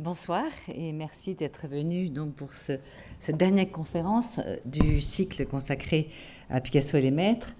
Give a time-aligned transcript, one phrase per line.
[0.00, 6.08] Bonsoir et merci d'être venu donc pour cette dernière conférence euh, du cycle consacré
[6.48, 7.52] à Picasso et les maîtres.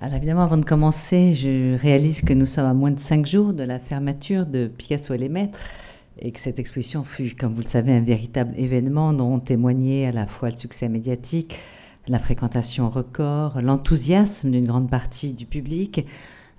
[0.00, 3.52] Alors évidemment, avant de commencer, je réalise que nous sommes à moins de cinq jours
[3.52, 5.60] de la fermeture de Picasso et les maîtres
[6.18, 10.08] et que cette exposition fut, comme vous le savez, un véritable événement dont ont témoigné
[10.08, 11.60] à la fois le succès médiatique,
[12.08, 16.04] la fréquentation record, l'enthousiasme d'une grande partie du public,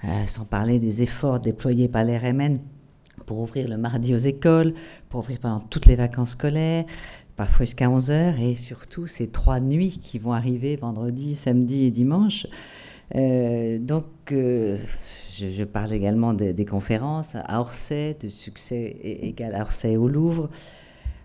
[0.06, 2.60] euh, sans parler des efforts déployés par l'RMN
[3.26, 4.74] pour ouvrir le mardi aux écoles,
[5.10, 6.86] pour ouvrir pendant toutes les vacances scolaires,
[7.36, 11.92] parfois jusqu'à 11 heures, et surtout ces trois nuits qui vont arriver vendredi, samedi et
[11.92, 12.48] dimanche.
[13.16, 14.78] Euh, donc, euh,
[15.38, 20.50] je, parle également des conférences à Orsay, de succès égal à Orsay au Louvre.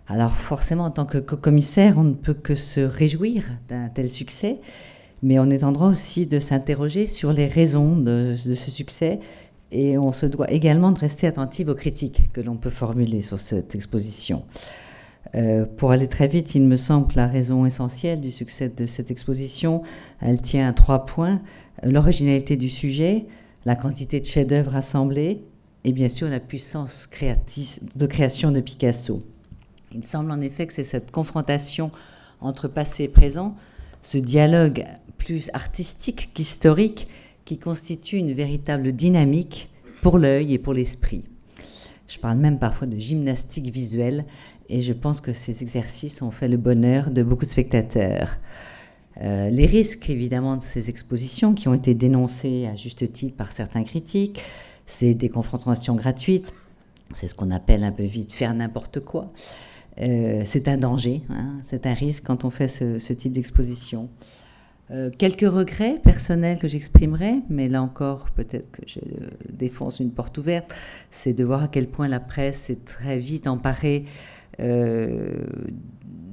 [0.07, 4.59] Alors forcément, en tant que commissaire, on ne peut que se réjouir d'un tel succès,
[5.21, 9.19] mais on est en droit aussi de s'interroger sur les raisons de, ce succès,
[9.71, 13.39] et on se doit également de rester attentif aux critiques que l'on peut formuler sur
[13.39, 14.43] cette exposition.
[15.35, 18.85] Euh, pour aller très vite, il me semble que la raison essentielle du succès de
[18.85, 19.81] cette exposition,
[20.21, 21.41] elle tient à trois points
[21.83, 23.25] l'originalité du sujet,
[23.65, 25.43] la quantité de chefs-d'œuvre assemblés
[25.83, 27.09] et bien sûr la puissance
[27.95, 29.19] de création de Picasso.
[29.93, 31.91] Il semble en effet que c'est cette confrontation
[32.41, 33.55] entre passé et présent,
[34.01, 34.85] ce dialogue
[35.17, 37.07] plus artistique qu'historique,
[37.47, 39.69] qui constitue une véritable dynamique
[40.01, 41.23] pour l'œil et pour l'esprit.
[42.07, 44.25] Je parle même parfois de gymnastique visuelle
[44.67, 48.37] et je pense que ces exercices ont fait le bonheur de beaucoup de spectateurs.
[49.21, 53.53] Euh, les risques, évidemment, de ces expositions qui ont été dénoncés à juste titre par
[53.53, 54.43] certains critiques,
[54.85, 56.53] c'est des confrontations gratuites,
[57.13, 59.31] c'est ce qu'on appelle un peu vite faire n'importe quoi.
[60.01, 64.09] Euh, c'est un danger, hein, c'est un risque quand on fait ce, type d'exposition.
[64.89, 68.99] Euh, quelques regrets personnels que j'exprimerai, mais là encore, peut-être que je
[69.51, 70.73] défonce une porte ouverte,
[71.11, 74.05] c'est de voir à quel point la presse s'est très vite emparée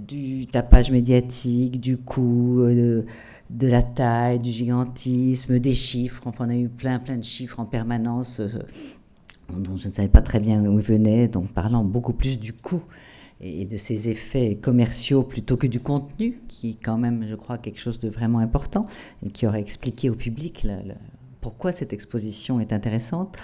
[0.07, 3.03] du tapage médiatique, du coût, euh,
[3.51, 6.23] de, la taille, du gigantisme, des chiffres.
[6.27, 8.48] Enfin, on a eu plein, plein de chiffres en permanence euh,
[9.53, 12.53] dont je ne savais pas très bien où ils venaient, donc parlant beaucoup plus du
[12.53, 12.83] coût
[13.45, 17.59] et de ses effets commerciaux plutôt que du contenu, qui est quand même, je crois,
[17.59, 18.87] quelque chose de vraiment important
[19.25, 20.67] et qui aurait expliqué au public
[21.43, 23.37] pourquoi cette exposition est intéressante.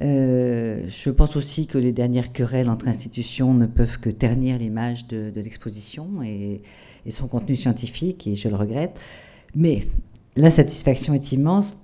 [0.00, 5.08] Euh, je pense aussi que les dernières querelles entre institutions ne peuvent que ternir l'image
[5.08, 6.62] de, l'exposition et,
[7.10, 8.96] son contenu scientifique, et je le regrette.
[9.56, 9.80] Mais
[10.36, 11.76] la satisfaction est immense.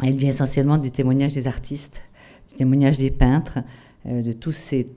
[0.00, 2.04] Elle vient essentiellement du témoignage des artistes,
[2.50, 3.58] du témoignage des peintres,
[4.06, 4.88] euh, de tous ces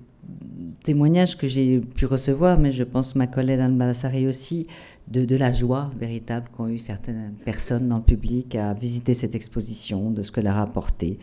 [0.84, 4.68] témoignages que j'ai pu recevoir, mais je pense ma collègue Anne Balassari aussi,
[5.08, 10.10] de, la joie véritable qu'ont eu certaines personnes dans le public à visiter cette exposition,
[10.12, 11.20] de ce qu'elle a apporté.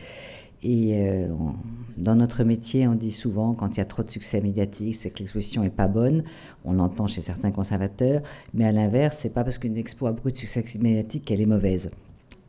[0.63, 1.29] Et euh,
[1.97, 5.11] dans notre métier, on dit souvent, quand il y a trop de succès médiatique, c'est
[5.11, 6.25] que l'exposition n'est pas bonne.
[6.65, 8.23] On l'entend chez certains conservateurs.
[8.55, 11.47] Mais à l'inverse, c'est pas parce qu'une expo a beaucoup de succès médiatique qu'elle est
[11.47, 11.89] mauvaise.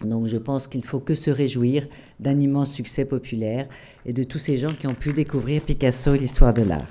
[0.01, 1.87] Donc je pense qu'il ne faut que se réjouir
[2.19, 3.67] d'un immense succès populaire
[4.05, 6.87] et de tous ces gens qui ont pu découvrir Picasso et l'histoire de l'art.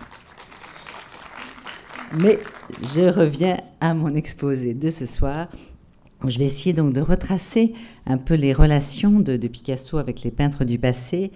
[2.20, 2.38] Mais
[2.94, 5.48] je reviens à mon exposé de ce soir
[6.26, 7.74] je vais essayer donc de retracer
[8.06, 11.30] un peu les relations de, Picasso avec les peintres du passé,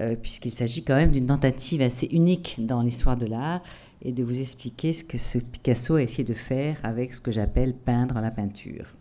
[0.00, 3.62] euh, puisqu'il s'agit quand même d'une tentative assez unique dans l'histoire de l'art,
[4.02, 7.74] et de vous expliquer ce que Picasso a essayé de faire avec ce que j'appelle
[7.74, 8.94] peindre la peinture.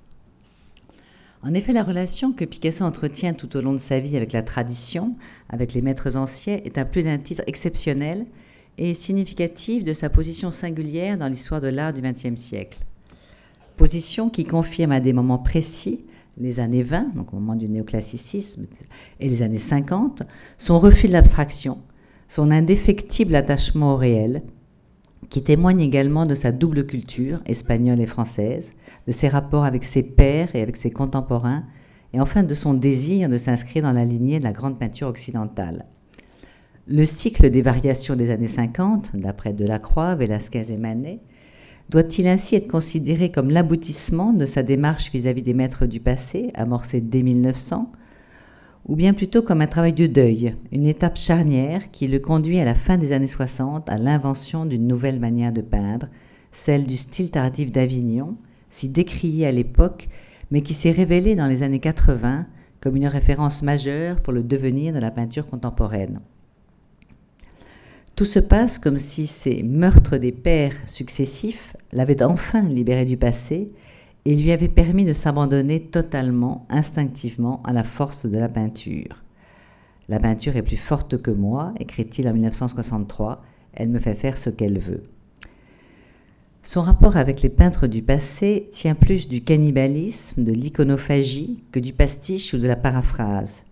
[1.41, 4.41] En effet, la relation que Picasso entretient tout au long de sa vie avec la
[4.41, 5.15] tradition,
[5.47, 8.25] avec les maîtres anciens, est à plus d'un titre exceptionnel
[8.77, 12.79] et significative de sa position singulière dans l'histoire de l'art du XXe siècle.
[13.77, 16.03] Position qui confirme à des moments précis,
[16.37, 18.65] les années 20, donc au moment du néoclassicisme,
[19.21, 20.23] et les années 50,
[20.57, 21.77] son refus de l'abstraction,
[22.27, 24.41] son indéfectible attachement au réel,
[25.29, 28.73] qui témoigne également de sa double culture, espagnole et française,
[29.09, 31.63] de ses rapports avec ses pairs et avec ses contemporains,
[32.13, 35.87] et enfin de son désir de s'inscrire dans la lignée de la grande peinture occidentale.
[36.87, 41.21] Le cycle des variations des années 50, d'après Delacroix, Velázquez et Manet,
[41.89, 47.01] doit-il ainsi être considéré comme l'aboutissement de sa démarche vis-à-vis des maîtres du passé, amorcée
[47.01, 47.91] dès 1900,
[48.87, 52.65] ou bien plutôt comme un travail de deuil, une étape charnière qui le conduit à
[52.65, 56.09] la fin des années 60 à l'invention d'une nouvelle manière de peindre,
[56.51, 58.37] celle du style tardif d'Avignon,
[58.69, 60.09] si décrié à l'époque,
[60.51, 62.45] mais qui s'est révélée dans les années 80
[62.81, 66.21] comme une référence majeure pour le devenir de la peinture contemporaine.
[68.15, 73.71] Tout se passe comme si ces meurtres des pères successifs l'avaient enfin libéré du passé
[74.25, 79.23] et lui avaient permis de s'abandonner totalement, instinctivement, à la force de la peinture.
[80.09, 83.41] La peinture est plus forte que moi, écrit-il en 1963,
[83.73, 85.03] elle me fait faire ce qu'elle veut.
[86.71, 91.93] Son rapport avec les peintres du passé tient plus du cannibalisme, de l'iconophagie, que du
[91.93, 93.63] pastiche ou de la paraphrase.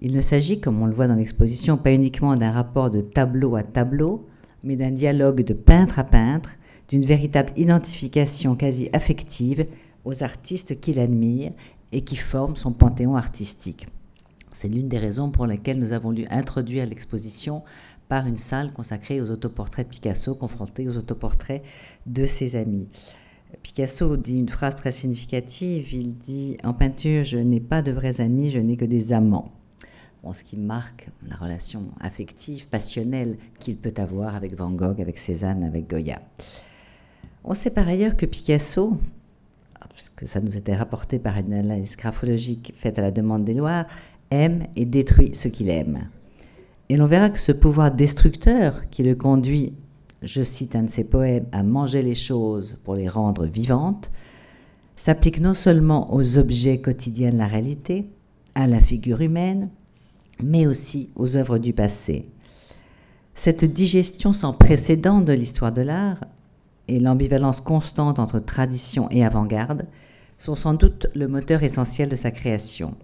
[0.00, 3.54] Il ne s'agit, comme on le voit dans l'exposition, pas uniquement d'un rapport de tableau
[3.54, 4.26] à tableau,
[4.64, 6.52] mais d'un dialogue de peintre à peintre,
[6.88, 9.64] d'une véritable identification quasi affective
[10.06, 11.52] aux artistes qu'il admire
[11.92, 13.88] et qui forment son panthéon artistique.
[14.54, 17.62] C'est l'une des raisons pour lesquelles nous avons dû introduire l'exposition
[18.08, 21.62] par une salle consacrée aux autoportraits de Picasso, confrontés aux autoportraits
[22.06, 22.88] de ses amis.
[23.62, 28.20] Picasso dit une phrase très significative, il dit En peinture, je n'ai pas de vrais
[28.20, 29.52] amis, je n'ai que des amants.
[30.32, 35.64] Ce qui marque la relation affective, passionnelle qu'il peut avoir avec Van Gogh, avec Cézanne,
[35.64, 36.20] avec Goya.
[37.44, 38.98] On sait par ailleurs que Picasso,
[39.92, 43.86] puisque ça nous était rapporté par une analyse graphologique faite à la demande des Loirs,
[44.30, 46.08] aime et détruit ce qu'il aime.
[46.88, 49.74] Et l'on verra que ce pouvoir destructeur qui le conduit,
[50.22, 54.10] je cite un de ses poèmes, à manger les choses pour les rendre vivantes,
[54.96, 58.06] s'applique non seulement aux objets quotidiens de la réalité,
[58.54, 59.70] à la figure humaine,
[60.42, 62.28] mais aussi aux œuvres du passé.
[63.34, 66.24] Cette digestion sans précédent de l'histoire de l'art
[66.88, 69.86] et l'ambivalence constante entre tradition et avant-garde
[70.38, 72.94] sont sans doute le moteur essentiel de sa création.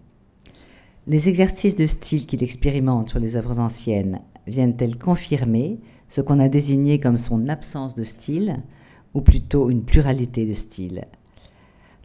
[1.11, 5.79] Les exercices de style qu'il expérimente sur les œuvres anciennes viennent-elles confirmer
[6.11, 8.59] ce qu'on a désigné comme son absence de style,
[9.15, 11.05] ou plutôt une pluralité de styles?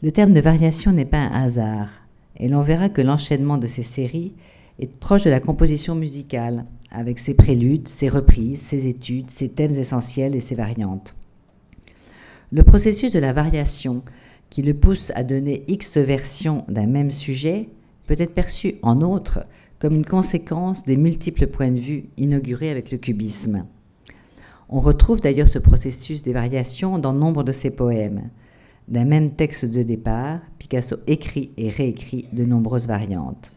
[0.01, 1.89] Le terme de variation n'est pas un hasard,
[2.38, 4.35] et l'on verra que l'enchaînement de ces séries
[4.79, 9.73] est proche de la composition musicale, avec ses préludes, ses reprises, ses études, ses thèmes
[9.73, 11.13] essentiels et ses variantes.
[12.53, 14.01] Le processus de la variation,
[14.50, 17.67] qui le pousse à donner X versions d'un même sujet,
[18.07, 19.39] peut être perçu en outre
[19.79, 23.65] comme une conséquence des multiples points de vue inaugurés avec le cubisme.
[24.69, 28.29] On retrouve d'ailleurs ce processus des variations dans nombre de ses poèmes.
[28.88, 33.53] D'un même texte de départ, Picasso écrit et réécrit de nombreuses variantes.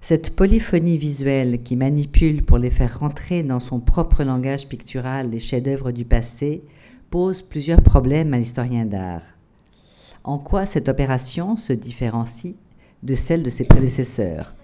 [0.00, 5.38] Cette polyphonie visuelle qui manipule pour les faire rentrer dans son propre langage pictural les
[5.38, 6.62] chefs-d'œuvre du passé
[7.10, 9.22] pose plusieurs problèmes à l'historien d'art.
[10.22, 12.54] En quoi cette opération se différencie
[13.02, 14.54] de celle de ses prédécesseurs?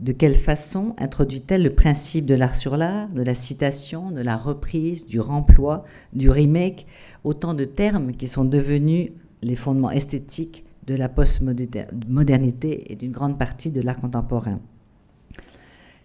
[0.00, 4.36] De quelle façon introduit-elle le principe de l'art sur l'art, de la citation, de la
[4.36, 6.86] reprise, du remploi, du remake,
[7.24, 9.10] autant de termes qui sont devenus
[9.42, 14.60] les fondements esthétiques de la postmodernité et d'une grande partie de l'art contemporain?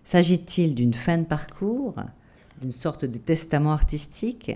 [0.04, 1.96] S'agit-il d'une fin de parcours,
[2.62, 4.52] d'une sorte de testament artistique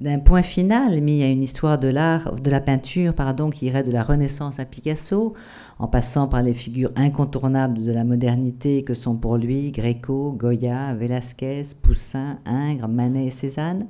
[0.00, 3.84] d'un point final mis à une histoire de l'art, de la peinture, pardon, qui irait
[3.84, 5.34] de la Renaissance à Picasso,
[5.78, 10.94] en passant par les figures incontournables de la modernité que sont pour lui Gréco, Goya,
[10.94, 13.86] Velázquez, Poussin, Ingres, Manet et Cézanne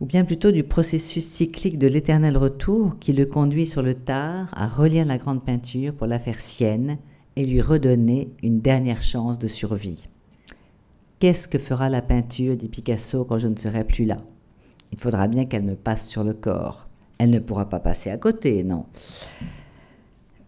[0.00, 4.48] ou bien plutôt du processus cyclique de l'éternel retour qui le conduit sur le tard
[4.54, 6.98] à relire la grande peinture pour la faire sienne
[7.34, 10.08] et lui redonner une dernière chance de survie.
[11.18, 14.18] Qu'est-ce que fera la peinture, dit Picasso, quand je ne serai plus là?
[14.96, 16.88] Il faudra bien qu'elle me passe sur le corps.
[17.18, 18.86] Elle ne pourra pas passer à côté, non.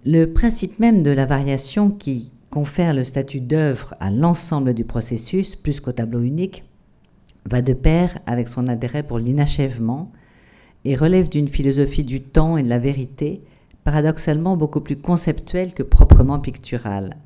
[0.07, 5.55] Le principe même de la variation qui confère le statut d'œuvre à l'ensemble du processus,
[5.55, 6.65] plus qu'au tableau unique,
[7.45, 10.13] va de pair avec son intérêt pour l'inachèvement
[10.85, 13.43] et relève d'une philosophie du temps et de la vérité,
[13.85, 17.17] paradoxalement beaucoup plus conceptuelle que proprement picturale.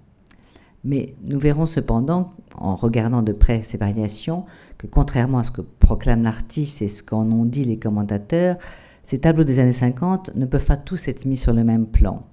[0.85, 4.45] Mais nous verrons cependant, en regardant de près ces variations,
[4.89, 8.57] contrairement à ce que proclame l'artiste et ce qu'en ont dit les commentateurs,
[9.05, 12.27] ces tableaux des années 50 ne peuvent pas tous être mis sur le même plan.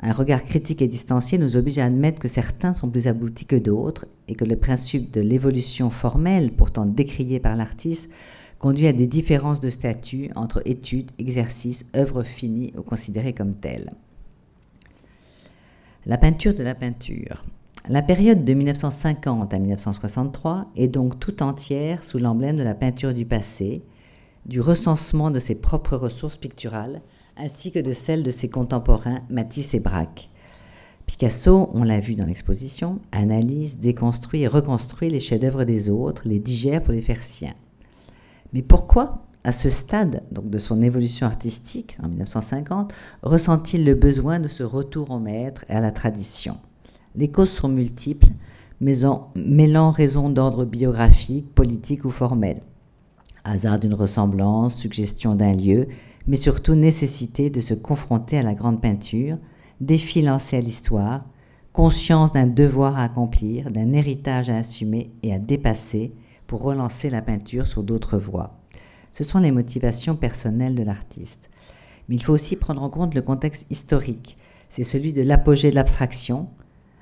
[0.00, 3.56] Un regard critique et distancié nous oblige à admettre que certains sont plus aboutis que
[3.56, 8.08] d'autres et que le principe de l'évolution formelle, pourtant décrié par l'artiste,
[8.58, 13.90] conduit à des différences de statut entre études, exercices, œuvres finies ou considérées comme telles.
[16.06, 17.44] La peinture de la peinture.
[17.86, 23.14] La période de 1950 à 1963 est donc tout entière sous l'emblème de la peinture
[23.14, 23.82] du passé,
[24.44, 27.00] du recensement de ses propres ressources picturales,
[27.38, 30.28] ainsi que de celles de ses contemporains Matisse et Braque.
[31.06, 36.40] Picasso, on l'a vu dans l'exposition, analyse, déconstruit et reconstruit les chefs-d'œuvre des autres, les
[36.40, 37.54] digère pour les faire siens.
[38.52, 42.92] Mais pourquoi, à ce stade donc de son évolution artistique, en 1950,
[43.22, 46.58] ressent-il le besoin de ce retour au maître et à la tradition?
[47.18, 48.28] Les causes sont multiples,
[48.80, 52.62] mêlant raisons d'ordre biographique, politique ou formel.
[53.42, 55.88] Hasard d'une ressemblance, suggestion d'un lieu,
[56.28, 59.36] mais surtout nécessité de se confronter à la grande peinture,
[59.80, 61.26] défi lancé à l'histoire,
[61.72, 66.12] conscience d'un devoir à accomplir, d'un héritage à assumer et à dépasser
[66.46, 68.60] pour relancer la peinture sur d'autres voies.
[69.10, 71.50] Ce sont les motivations personnelles de l'artiste.
[72.08, 74.38] Mais il faut aussi prendre en compte le contexte historique.
[74.68, 76.48] C'est celui de l'apogée de l'abstraction,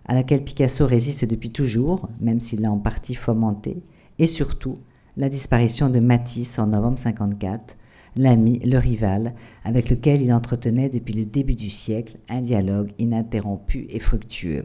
[0.07, 3.83] à laquelle Picasso résiste depuis toujours, même s'il l'a en partie fomenté,
[4.19, 4.75] et surtout
[5.17, 7.77] la disparition de Matisse en novembre 54,
[8.17, 9.35] l'ami, le rival,
[9.65, 14.65] avec lequel il entretenait depuis le début du siècle un dialogue ininterrompu et fructueux.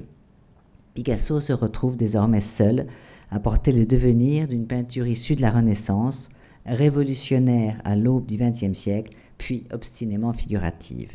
[0.94, 2.88] Picasso se retrouve désormais seul
[3.30, 6.30] à porter le devenir d'une peinture issue de la Renaissance,
[6.66, 11.12] révolutionnaire à l'aube du XXe siècle, puis obstinément figurative.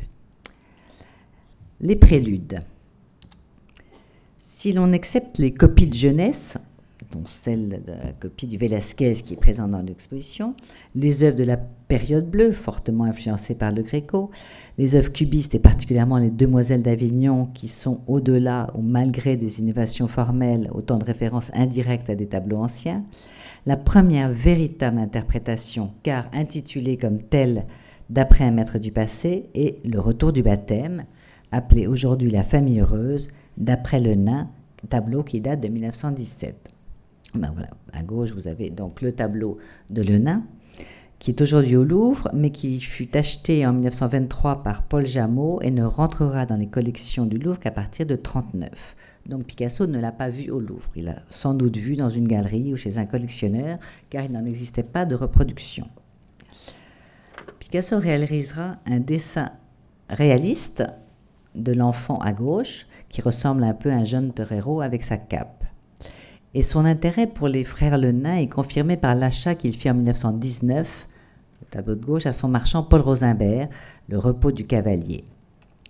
[1.79, 2.61] Les préludes.
[4.59, 6.57] Si l'on accepte les copies de jeunesse,
[7.11, 10.55] dont celle de la copie du Velázquez qui est présente dans l'exposition,
[10.95, 14.31] les œuvres de la période bleue, fortement influencées par le Gréco,
[14.79, 20.07] les œuvres cubistes et particulièrement les Demoiselles d'Avignon qui sont au-delà ou malgré des innovations
[20.07, 23.05] formelles autant de références indirectes à des tableaux anciens,
[23.67, 27.67] la première véritable interprétation, car intitulée comme telle
[28.09, 31.05] d'après un maître du passé, est Le Retour du baptême,
[31.51, 34.49] appelé aujourd'hui La famille heureuse, d'après le nain,
[34.89, 36.55] tableau qui date de 1917.
[37.35, 37.53] Ben
[37.93, 39.57] à gauche, vous avez donc le tableau
[39.89, 40.43] de Le Nain,
[41.19, 45.71] qui est aujourd'hui au Louvre, mais qui fut acheté en 1923 par Paul Jameau et
[45.71, 48.95] ne rentrera dans les collections du Louvre qu'à partir de 1939.
[49.25, 50.89] Donc Picasso ne l'a pas vu au Louvre.
[50.95, 53.77] Il l'a sans doute vu dans une galerie ou chez un collectionneur,
[54.09, 55.87] car il n'en existait pas de reproduction.
[57.59, 59.51] Picasso réalisera un dessin
[60.09, 60.83] réaliste
[61.55, 65.63] de l'enfant à gauche, qui ressemble un peu à un jeune torero avec sa cape.
[66.53, 69.95] Et son intérêt pour les frères Le Nain est confirmé par l'achat qu'il fit en
[69.95, 71.07] 1919,
[71.61, 73.69] le tableau de gauche, à son marchand Paul Rosenberg,
[74.07, 75.25] Le repos du cavalier.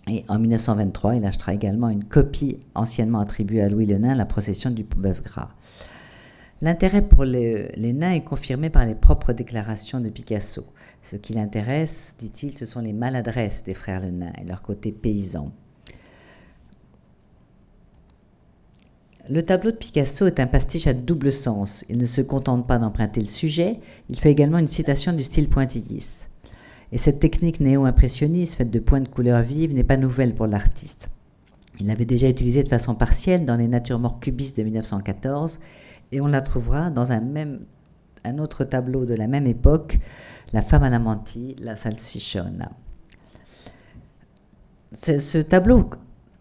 [0.10, 4.26] Et en 1923, il achètera également une copie anciennement attribuée à Louis Le Nain, La
[4.26, 5.50] procession du bœuf gras.
[6.62, 10.66] L'intérêt pour les, nains est confirmé par les propres déclarations de Picasso.
[11.04, 14.92] Ce qui l'intéresse, dit-il, ce sont les maladresses des frères Le Nain et leur côté
[14.92, 15.52] paysan.
[19.29, 21.84] Le tableau de Picasso est un pastiche à double sens.
[21.89, 23.79] Il ne se contente pas d'emprunter le sujet,
[24.10, 26.29] il fait également une citation du style pointilliste.
[26.93, 31.10] Et cette technique néo-impressionniste, faite de points de couleur vives, n'est pas nouvelle pour l'artiste.
[31.79, 35.60] Il l'avait déjà utilisée de façon partielle dans les natures mortes cubistes de 1914,
[36.13, 37.19] et on la trouvera dans un,
[38.39, 40.00] autre tableau de la même époque,
[40.53, 42.72] La femme à la mantille, La salsichona.
[44.93, 45.89] Ce tableau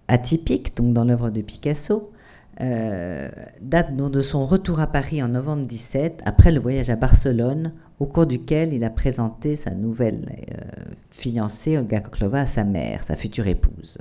[0.07, 2.13] atypique, donc dans l'œuvre de Picasso,
[2.61, 3.29] euh,
[3.61, 8.07] date de son retour à Paris en novembre 17, après le voyage à Barcelone, au
[8.07, 13.15] cours duquel il a présenté sa nouvelle euh, fiancée, Olga Koklova, à sa mère, sa
[13.15, 13.99] future épouse.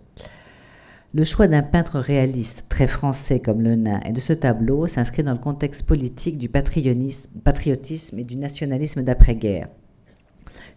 [1.13, 5.23] Le choix d'un peintre réaliste, très français comme le nain, et de ce tableau s'inscrit
[5.23, 9.67] dans le contexte politique du patriotisme et du nationalisme d'après-guerre.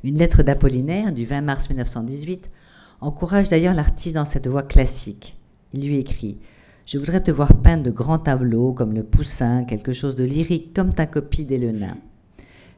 [0.05, 2.51] Une lettre d'Apollinaire du 20 mars 1918
[3.01, 5.37] encourage d'ailleurs l'artiste dans cette voie classique.
[5.73, 6.39] Il lui écrit
[6.89, 10.75] je voudrais te voir peindre de grands tableaux comme le Poussin, quelque chose de lyrique
[10.75, 11.71] comme ta copie des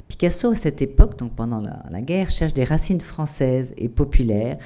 [0.09, 4.59] Picasso, à cette époque, donc pendant la, la, guerre, cherche des racines françaises et populaires.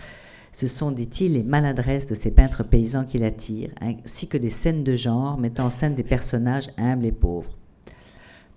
[0.50, 4.82] Ce sont, dit-il, les maladresses de ces peintres paysans qui l'attirent, ainsi que des scènes
[4.82, 7.58] de genre mettant en scène des personnages humbles et pauvres.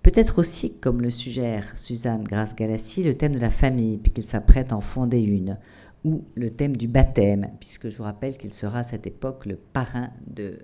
[0.03, 4.77] Peut-être aussi, comme le suggère Suzanne Grasse-Galassi, le thème de la famille, puisqu'il s'apprête à
[4.77, 5.57] en fonder une,
[6.05, 9.57] ou le thème du baptême, puisque je vous rappelle qu'il sera à cette époque le
[9.57, 10.59] parrain de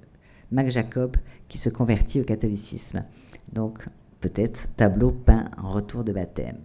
[0.54, 1.18] Mac Jacob
[1.50, 3.04] qui se convertit au catholicisme.
[3.52, 3.86] Donc
[4.22, 6.58] peut-être tableau peint en retour de baptême.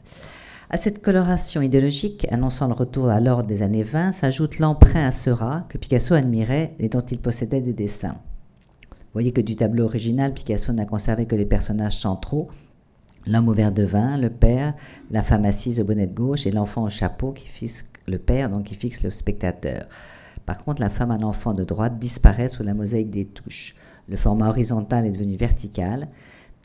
[0.71, 5.13] À cette coloration idéologique annonçant le retour à l'ordre des années 20 s'ajoute l'emprunt à
[5.13, 8.17] Seurat que Picasso admirait et dont il possédait des dessins.
[8.91, 12.49] Vous voyez que du tableau original, Picasso n'a conservé que les personnages centraux,
[13.27, 14.75] l'homme au verre de vin, le père,
[15.11, 18.51] la femme assise au bonnet de gauche et l'enfant au chapeau qui fixe le père,
[18.51, 19.87] donc qui fixe le spectateur.
[20.49, 23.75] Par contre, la femme à l'enfant de droite disparaît sous la mosaïque des touches.
[24.09, 26.09] Le format horizontal est devenu vertical.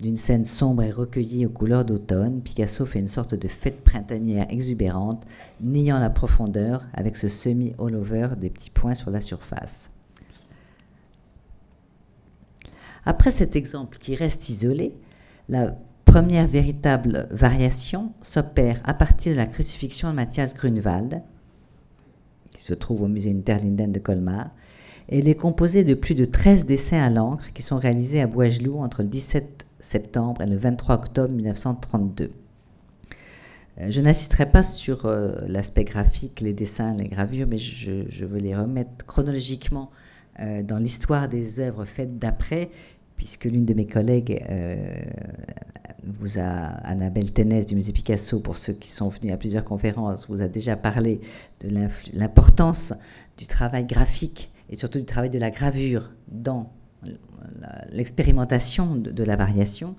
[0.02, 4.46] D'une scène sombre et recueillie aux couleurs d'automne, Picasso fait une sorte de fête printanière
[4.50, 5.28] exubérante,
[5.60, 9.92] niant la profondeur avec ce semi-all-over des petits points sur la surface.
[13.06, 14.96] Après cet exemple qui reste isolé,
[15.50, 15.76] la
[16.06, 21.22] première véritable variation s'opère à partir de la crucifixion de Matthias Grunewald,
[22.64, 24.50] se trouve au musée Interlinden de Colmar.
[25.10, 28.80] Elle est composée de plus de 13 dessins à l'encre qui sont réalisés à Boigelou
[28.80, 32.32] entre le 17 septembre et le 23 octobre 1932.
[33.80, 38.40] Euh, je n'insisterai pas sur euh, l'aspect graphique, les dessins, les gravures, mais je, veux
[38.40, 39.92] les remettre chronologiquement
[40.40, 42.70] euh, dans l'histoire des œuvres faites d'après,
[43.24, 44.44] puisque l'une de mes collègues
[46.04, 50.28] vous a, Annabelle Ténès du musée Picasso, pour ceux qui sont venus à plusieurs conférences,
[50.28, 51.22] vous a déjà parlé
[51.62, 51.70] de
[52.14, 52.94] l'importance
[53.38, 56.70] du travail graphique et surtout du travail de la gravure dans
[57.94, 59.96] l'expérimentation de, la variation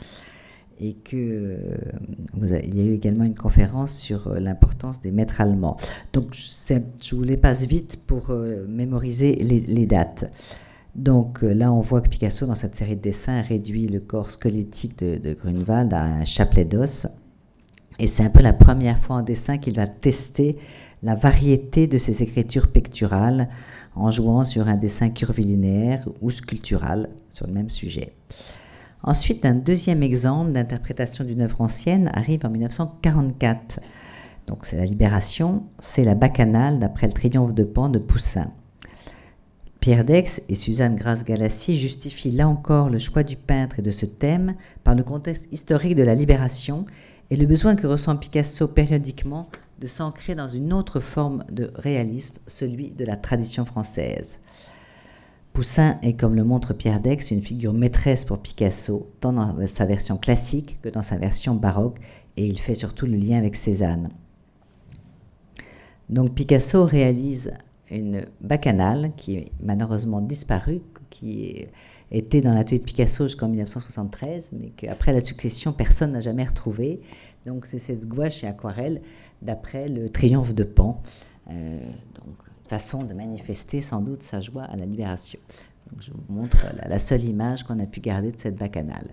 [0.79, 5.41] et que euh, il y a eu également une conférence sur euh, l'importance des maîtres
[5.41, 5.79] allemands.
[6.13, 10.31] Donc je vous les passe vite pour euh, mémoriser les, dates.
[10.95, 14.99] Donc là, on voit que Picasso, dans cette série de dessins, réduit le corps squelettique
[14.99, 17.07] de, de Grunewald à un chapelet d'os.
[17.99, 20.57] Et c'est un peu la première fois en dessin qu'il va tester
[21.03, 23.49] la variété de ses écritures pectorales
[23.95, 28.15] en jouant sur un dessin curvilinéaire ou sculptural sur le même sujet.
[29.03, 33.81] Ensuite, un deuxième exemple d'interprétation d'une œuvre ancienne arrive en 1944.
[34.47, 38.51] Donc c'est la Libération, c'est la Bacchanale d'après le Triomphe de Pan de Poussin.
[39.85, 44.07] Pierre Dex et Suzanne Grasse-Galassi justifient là encore le choix du peintre et de ce
[44.07, 46.87] thème par le contexte historique de la Libération
[47.29, 49.51] et le besoin que ressent Picasso périodiquement
[49.83, 54.41] de s'ancrer dans une autre forme de réalisme, celui de la tradition française.
[55.53, 59.85] Poussin est, comme le montre Pierre Dex, une figure maîtresse pour Picasso, tant dans sa
[59.85, 61.99] version classique que dans sa version baroque,
[62.39, 64.09] et il fait surtout le lien avec Cézanne.
[66.09, 67.53] Donc Picasso réalise
[67.91, 71.67] une bacchanale qui est malheureusement disparue, qui
[72.11, 77.01] était dans l'atelier de Picasso jusqu'en 1973, mais qu'après la succession, personne n'a jamais retrouvé.
[77.47, 79.03] Donc c'est cette gouache et aquarelle
[79.43, 81.03] d'après le triomphe de Pan.
[81.51, 81.79] Euh,
[82.15, 82.35] donc,
[82.67, 85.39] façon de manifester sans doute sa joie à la libération.
[86.01, 86.57] Je vous montre
[86.89, 89.11] la, seule image qu'on a pu garder de cette bacchanale.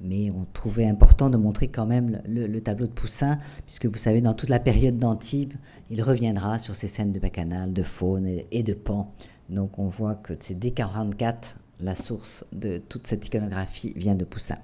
[0.00, 4.20] Mais on trouvait important de montrer quand même le, tableau de Poussin, puisque vous savez,
[4.20, 5.54] dans toute la période d'Antibes,
[5.90, 9.14] il reviendra sur ces scènes de bacchanale, de faune et, de pan.
[9.48, 14.24] Donc on voit que c'est dès 1944, la source de toute cette iconographie vient de
[14.24, 14.58] Poussin.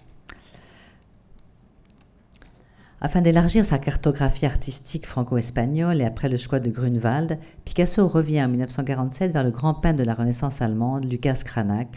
[3.04, 8.48] Afin d'élargir sa cartographie artistique franco-espagnole et après le choix de Grunewald, Picasso revient en
[8.48, 11.88] 1947 vers le grand peintre de la Renaissance allemande, Lucas Cranach,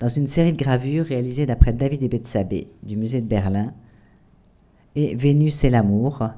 [0.00, 3.74] dans une série de gravures réalisées d'après David Ebetsabé du musée de Berlin
[4.94, 6.30] et Vénus et l'amour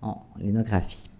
[0.00, 1.10] en linographie.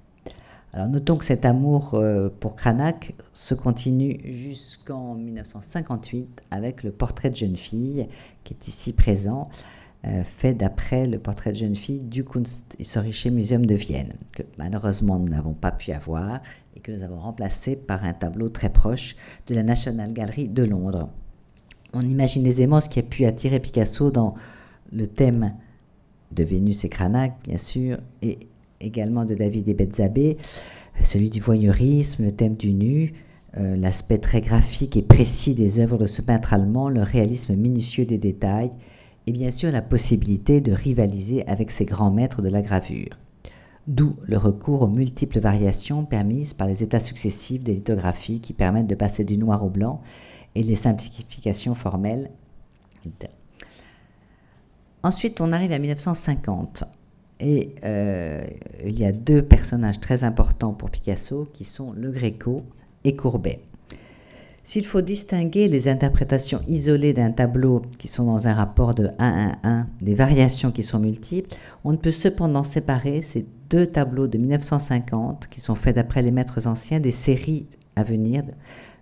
[0.73, 7.31] Alors notons que cet amour euh, pour Cranach se continue jusqu'en 1958 avec le portrait
[7.31, 8.07] de jeune fille
[8.45, 9.51] qui est ici présent.
[10.05, 15.17] Euh, fait d'après le portrait de jeune fille du Kunsthistorische Museum de Vienne, que malheureusement
[15.17, 16.41] nous n'avons pas pu avoir
[16.75, 19.15] et que nous avons remplacé par un tableau très proche
[19.47, 21.09] de la National Gallery de Londres.
[21.93, 24.35] On imagine aisément ce qui a pu attirer Picasso dans
[24.91, 25.55] le thème
[26.33, 28.41] de Vénus et Cranach, bien sûr, et
[28.81, 30.37] également de David et Betzabé,
[31.05, 33.13] celui du voyeurisme, le thème du nu,
[33.57, 38.05] euh, l'aspect très graphique et précis des œuvres de ce peintre allemand, le réalisme minutieux
[38.05, 38.73] des détails,
[39.27, 43.19] et bien sûr la possibilité de rivaliser avec ses grands maîtres de la gravure.
[43.87, 48.87] D'où le recours aux multiples variations permises par les états successifs des lithographies qui permettent
[48.87, 50.01] de passer du noir au blanc
[50.55, 52.31] et les simplifications formelles.
[55.03, 56.85] Ensuite, on arrive à 1950
[57.41, 58.47] et euh,
[58.85, 62.57] il y a deux personnages très importants pour Picasso qui sont le Gréco
[63.03, 63.61] et Courbet.
[64.65, 69.57] S'il faut distinguer les interprétations isolées d'un tableau qui sont dans un rapport de 1
[69.63, 74.29] à 1, des variations qui sont multiples, on ne peut cependant séparer ces deux tableaux
[74.29, 78.45] de 1950 qui sont faits d'après les maîtres anciens des séries à venir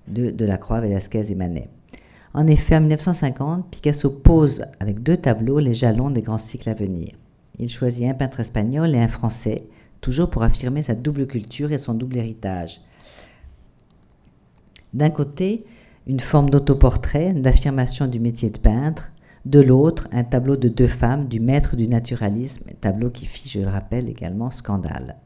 [0.09, 1.68] de Delacroix, Velázquez et Manet.
[2.33, 6.75] En effet, en 1950, Picasso pose avec deux tableaux les jalons des grands cycles à
[6.75, 7.11] venir.
[7.59, 9.64] Il choisit un peintre espagnol et un français,
[10.01, 12.81] toujours pour affirmer sa double culture et son double héritage.
[14.92, 15.64] D'un côté,
[16.07, 19.12] une forme d'autoportrait, d'affirmation du métier de peintre,
[19.46, 23.61] de l'autre, un tableau de deux femmes du maître du naturalisme, tableau qui fit, je
[23.61, 25.16] le rappelle, également scandale.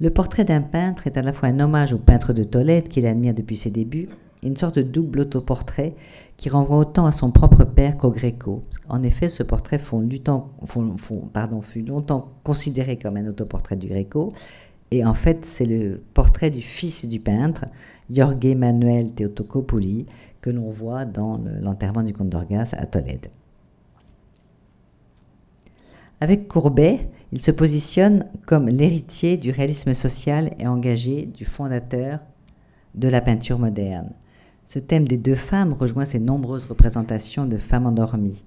[0.00, 3.06] Le portrait d'un peintre est à la fois un hommage au peintre de Tolède qu'il
[3.06, 4.08] admire depuis ses débuts,
[4.42, 5.94] et une sorte de double autoportrait
[6.36, 8.64] qui renvoie autant à son propre père qu'au Gréco.
[8.88, 14.32] En effet, ce portrait fut longtemps considéré comme un autoportrait du Gréco,
[14.90, 17.64] et en fait, c'est le portrait du fils du peintre,
[18.10, 20.06] Jorge Manuel Teotocopuli,
[20.40, 23.28] que l'on voit dans l'enterrement du comte d'Orgas à Tolède.
[26.20, 32.20] Avec Courbet, il se positionne comme l'héritier du réalisme social et engagé du fondateur
[32.94, 34.10] de la peinture moderne.
[34.64, 38.44] Ce thème des deux femmes rejoint ses nombreuses représentations de femmes endormies.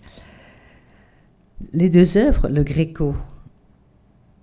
[1.74, 3.14] Les deux œuvres, le Gréco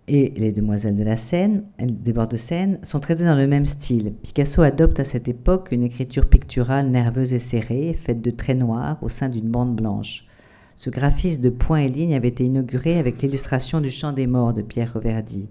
[0.07, 3.67] et les Demoiselles de la Seine, des bords de Seine, sont traitées dans le même
[3.67, 4.13] style.
[4.23, 8.99] Picasso adopte à cette époque une écriture picturale nerveuse et serrée, faite de traits noirs
[9.03, 10.27] au sein d'une bande blanche.
[10.77, 14.53] Ce graphisme de points et lignes avait été inauguré avec l'illustration du Chant des Morts
[14.53, 15.49] de Pierre Reverdy.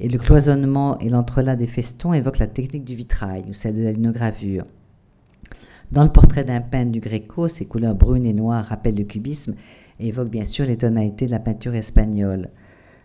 [0.00, 3.82] Et le cloisonnement et l'entrelac des festons évoquent la technique du vitrail ou celle de
[3.82, 4.64] la linogravure.
[5.92, 9.54] Dans le portrait d'un peintre du Gréco, ses couleurs brunes et noires rappellent le cubisme
[10.00, 12.48] et évoquent bien sûr les tonalités de la peinture espagnole.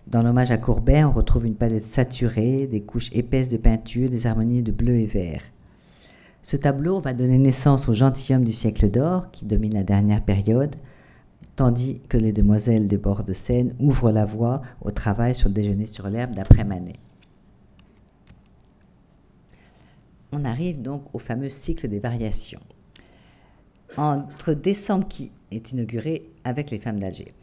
[0.09, 4.25] Dans l'hommage à Courbet, on retrouve une palette saturée, des couches épaisses de peinture, des
[4.25, 5.43] harmonies de bleu et vert.
[6.41, 10.75] Ce tableau va donner naissance au gentilhomme du siècle d'or, qui domine la dernière période,
[11.55, 15.53] tandis que les demoiselles des bords de Seine ouvrent la voie au travail sur le
[15.53, 16.95] déjeuner sur l'herbe d'après Manet.
[20.31, 22.61] On arrive donc au fameux cycle des variations.
[23.95, 27.35] Entre décembre qui est inauguré avec les femmes d'Alger.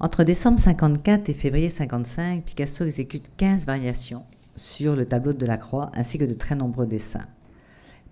[0.00, 4.22] Entre décembre 54 et février 55, Picasso exécute 15 variations
[4.54, 7.26] sur le tableau de Delacroix ainsi que de très nombreux dessins.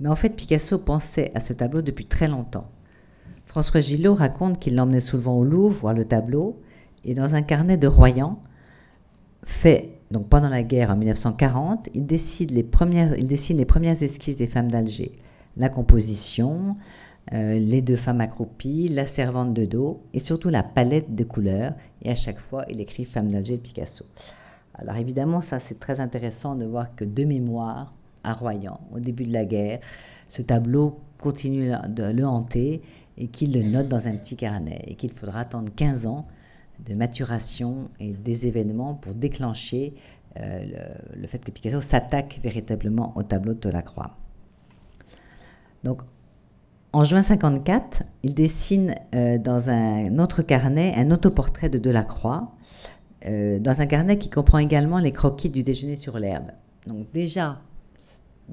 [0.00, 2.68] Mais en fait, Picasso pensait à ce tableau depuis très longtemps.
[3.44, 6.60] François Gillot raconte qu'il l'emmenait souvent au Louvre voir le tableau
[7.04, 8.42] et dans un carnet de Royan,
[9.44, 14.02] fait donc pendant la guerre en 1940, il, décide les premières, il dessine les premières
[14.02, 15.12] esquisses des femmes d'Alger.
[15.56, 16.76] La composition,
[17.32, 21.72] euh, les deux femmes accroupies, la servante de dos et surtout la palette de couleurs.
[22.02, 24.04] Et à chaque fois, il écrit Femme d'Alger Picasso.
[24.74, 29.24] Alors évidemment, ça c'est très intéressant de voir que de mémoire, à Royan, au début
[29.24, 29.80] de la guerre,
[30.28, 32.82] ce tableau continue de le hanter
[33.16, 36.26] et qu'il le note dans un petit carnet et qu'il faudra attendre 15 ans
[36.84, 39.94] de maturation et des événements pour déclencher
[40.38, 40.64] euh,
[41.14, 44.16] le, le, fait que Picasso s'attaque véritablement au tableau de la croix.
[45.82, 46.02] Donc
[46.96, 52.54] en juin 54, il dessine euh, dans un autre carnet un autoportrait de Delacroix,
[53.26, 56.52] euh, dans un carnet qui comprend également les croquis du déjeuner sur l'herbe.
[56.86, 57.60] Donc déjà,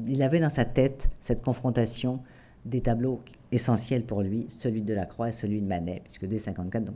[0.06, 2.20] il avait dans sa tête cette confrontation
[2.66, 3.22] des tableaux
[3.54, 6.96] essentiels pour lui, celui de Delacroix et celui de Manet, puisque dès 54, donc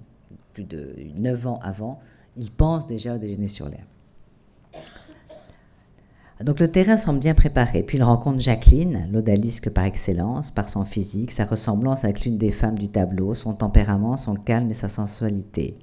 [0.52, 2.02] plus de 9 ans avant,
[2.36, 3.86] il pense déjà au déjeuner sur l'herbe.
[6.44, 7.84] Donc le terrain semble bien préparé.
[7.84, 12.52] Puis il rencontre Jacqueline, l'odalisque par excellence, par son physique, sa ressemblance avec l'une des
[12.52, 15.78] femmes du tableau, son tempérament, son calme et sa sensualité.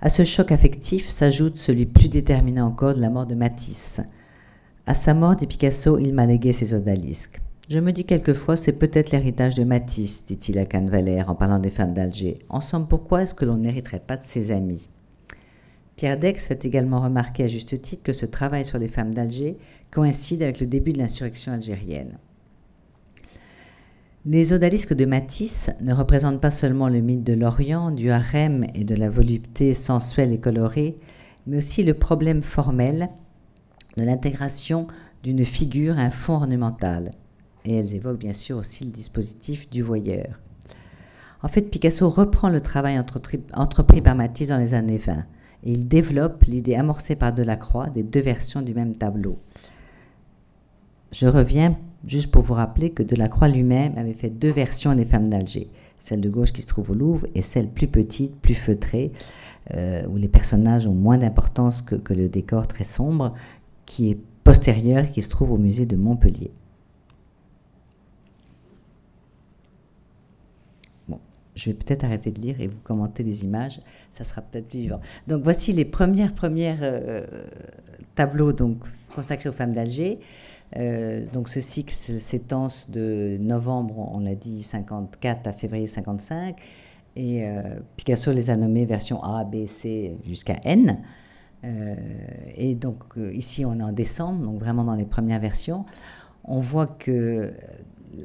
[0.00, 4.00] À ce choc affectif s'ajoute celui plus déterminant encore de la mort de Matisse.
[4.86, 7.40] À sa mort, dit Picasso, il m'a légué ses odalisques.
[7.68, 11.70] Je me dis quelquefois, c'est peut-être l'héritage de Matisse, dit-il à Cannes-Valère en parlant des
[11.70, 12.38] femmes d'Alger.
[12.48, 14.88] En somme, pourquoi est-ce que l'on n'hériterait pas de ses amis?
[15.96, 19.56] Pierre Dex fait également remarquer à juste titre que ce travail sur les femmes d'Alger
[19.90, 22.18] coïncide avec le début de l'insurrection algérienne.
[24.26, 28.84] Les odalisques de Matisse ne représentent pas seulement le mythe de l'Orient, du harem et
[28.84, 30.98] de la volupté sensuelle et colorée,
[31.46, 33.08] mais aussi le problème formel
[33.96, 34.88] de l'intégration
[35.22, 37.12] d'une figure à un fond ornemental.
[37.64, 40.40] Et elles évoquent bien sûr aussi le dispositif du voyeur.
[41.42, 45.24] En fait, Picasso reprend le travail entrepris par Matisse dans les années 20
[45.72, 49.38] il développe l'idée amorcée par Delacroix des deux versions du même tableau.
[51.12, 51.76] Je reviens
[52.06, 56.20] juste pour vous rappeler que Delacroix lui-même avait fait deux versions des femmes d'Alger, celle
[56.20, 59.12] de gauche qui se trouve au Louvre et celle plus petite, plus feutrée,
[59.74, 63.34] euh, où les personnages ont moins d'importance que, le décor très sombre,
[63.86, 66.52] qui est postérieure, qui se trouve au musée de Montpellier.
[71.56, 74.80] Je vais peut-être arrêter de lire et vous commenter les images, ça sera peut-être plus
[74.80, 75.00] vivant.
[75.26, 77.26] Donc voici les premières premières euh,
[78.14, 78.78] tableaux donc
[79.14, 80.20] consacrés aux femmes d'Alger.
[80.76, 86.56] Euh, donc ce cycle s'étend de novembre, on l'a dit, 54 à février 55,
[87.14, 87.62] et euh,
[87.96, 90.98] Picasso les a nommés version A, B, C jusqu'à N.
[92.56, 95.86] et donc ici on est en décembre, donc vraiment dans les premières versions.
[96.44, 97.52] On voit que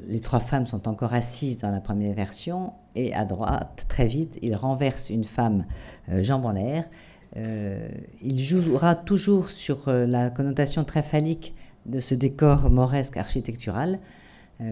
[0.08, 4.38] les trois femmes sont encore assises dans la première version et à droite, très vite,
[4.42, 5.66] il renverse une femme
[6.10, 6.86] euh, jambe en l'air.
[7.38, 7.88] Euh,
[8.22, 14.00] il jouera toujours sur euh, la connotation très phallique de ce décor mauresque architectural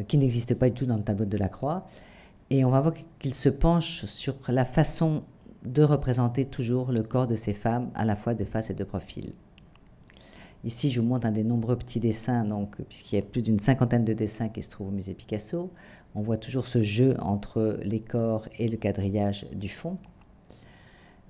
[0.07, 1.87] qui n'existe pas du tout dans le tableau de la Croix.
[2.51, 5.23] Et on va voir qu'il se penche sur la façon
[5.65, 8.83] de représenter toujours le corps de ces femmes, à la fois de face et de
[8.83, 9.31] profil.
[10.65, 13.59] Ici, je vous montre un des nombreux petits dessins, donc, puisqu'il y a plus d'une
[13.59, 15.71] cinquantaine de dessins qui se trouvent au musée Picasso.
[16.15, 19.97] On voit toujours ce jeu entre les corps et le quadrillage du fond.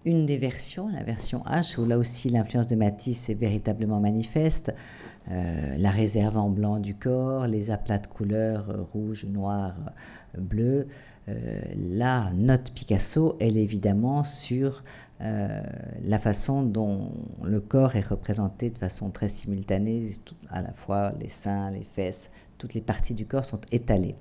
[0.05, 4.73] Une des versions, la version H, où là aussi l'influence de Matisse est véritablement manifeste,
[5.29, 9.75] euh, la réserve en blanc du corps, les aplats de couleurs euh, rouge, noir,
[10.37, 10.87] euh, bleu,
[11.77, 14.83] la note Picasso, elle est évidemment sur
[15.19, 17.11] la façon dont
[17.43, 20.07] le corps est représenté de façon très simultanée,
[20.49, 24.15] à la fois les seins, les fesses, toutes les parties du corps sont étalées.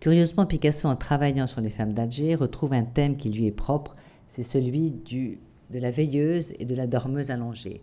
[0.00, 3.92] Curieusement, Picasso, en travaillant sur les femmes d'Alger, retrouve un thème qui lui est propre,
[4.28, 5.38] c'est celui du,
[5.70, 7.82] de la veilleuse et de la dormeuse allongée.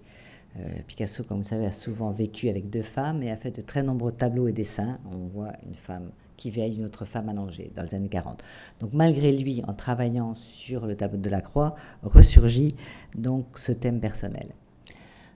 [0.58, 3.62] Euh, Picasso, comme vous savez, a souvent vécu avec deux femmes et a fait de
[3.62, 5.00] très nombreux tableaux et dessins.
[5.14, 8.44] On voit une femme qui veille une autre femme allongée dans les années 40.
[8.80, 12.76] Donc malgré lui, en travaillant sur le tableau de la croix, ressurgit
[13.16, 14.48] donc ce thème personnel.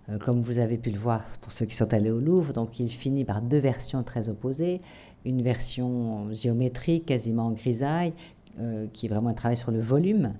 [0.09, 2.79] Euh, comme vous avez pu le voir pour ceux qui sont allés au Louvre, donc
[2.79, 4.81] il finit par deux versions très opposées
[5.25, 8.13] une version géométrique, quasiment en grisaille,
[8.59, 10.33] euh, qui est vraiment un travail sur le volume,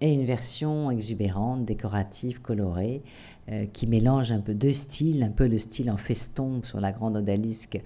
[0.00, 3.02] et une version exubérante, décorative, colorée,
[3.50, 6.92] euh, qui mélange un peu deux styles, un peu le style en feston sur la
[6.92, 7.80] grande odalisque,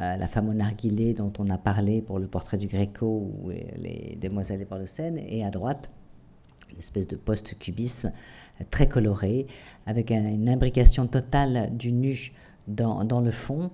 [0.00, 3.50] euh, la femme au narguilé dont on a parlé pour le portrait du Gréco ou
[3.50, 5.90] les demoiselles des de Seine, et à droite,
[6.70, 8.12] une espèce de post-cubisme
[8.70, 9.46] très coloré,
[9.86, 12.32] avec une imbrication totale du nu
[12.68, 13.70] dans, le fond,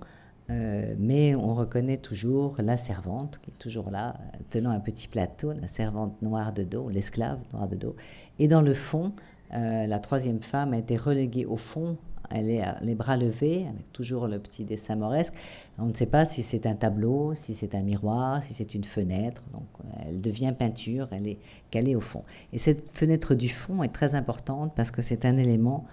[0.49, 4.15] euh, mais on reconnaît toujours la servante qui est toujours là,
[4.49, 7.95] tenant un petit plateau, la servante noire de dos, l'esclave noire de dos.
[8.39, 9.13] Et dans le fond,
[9.53, 11.97] euh, la troisième femme a été reléguée au fond.
[12.29, 15.33] Elle est les bras levés, avec toujours le petit dessin moresque.
[15.77, 18.83] On ne sait pas si c'est un tableau, si c'est un miroir, si c'est une
[18.83, 19.43] fenêtre.
[19.53, 19.63] Donc,
[20.05, 21.39] elle devient peinture, elle est
[21.71, 22.23] calée au fond.
[22.53, 25.85] Et cette fenêtre du fond est très importante parce que c'est un élément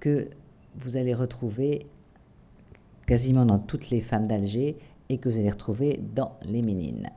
[0.00, 0.28] que
[0.76, 1.86] vous allez retrouver
[3.06, 4.76] quasiment dans toutes les femmes d'Alger
[5.08, 7.10] et que vous allez retrouver dans les Ménines.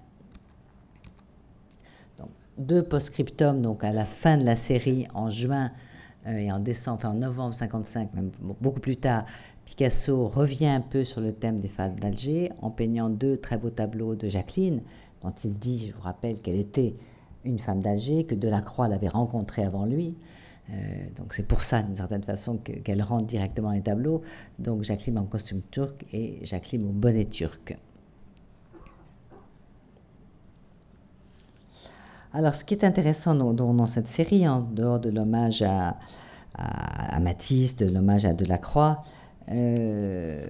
[2.60, 5.89] Deux post-scriptum, donc à la fin de la série, en juin euh,
[6.28, 9.26] et en décembre, en novembre 55, même beaucoup plus tard,
[9.66, 13.70] Picasso revient un peu sur le thème des femmes d'Alger en peignant deux très beaux
[13.70, 14.82] tableaux de Jacqueline,
[15.22, 16.96] dont il dit, je vous rappelle, qu'elle était
[17.46, 20.16] une femme d'Alger, que Delacroix l'avait rencontrée avant lui.
[20.72, 20.74] Euh,
[21.16, 24.22] donc c'est pour ça, d'une certaine façon, qu'elle rentre directement les tableaux.
[24.60, 27.78] Donc Jacqueline en costume turc et Jacqueline au bonnet turc.
[32.34, 35.98] Alors ce qui est intéressant dans, cette série, en dehors de l'hommage à,
[36.56, 39.02] à, Matisse, de l'hommage à Delacroix,
[39.52, 40.46] euh,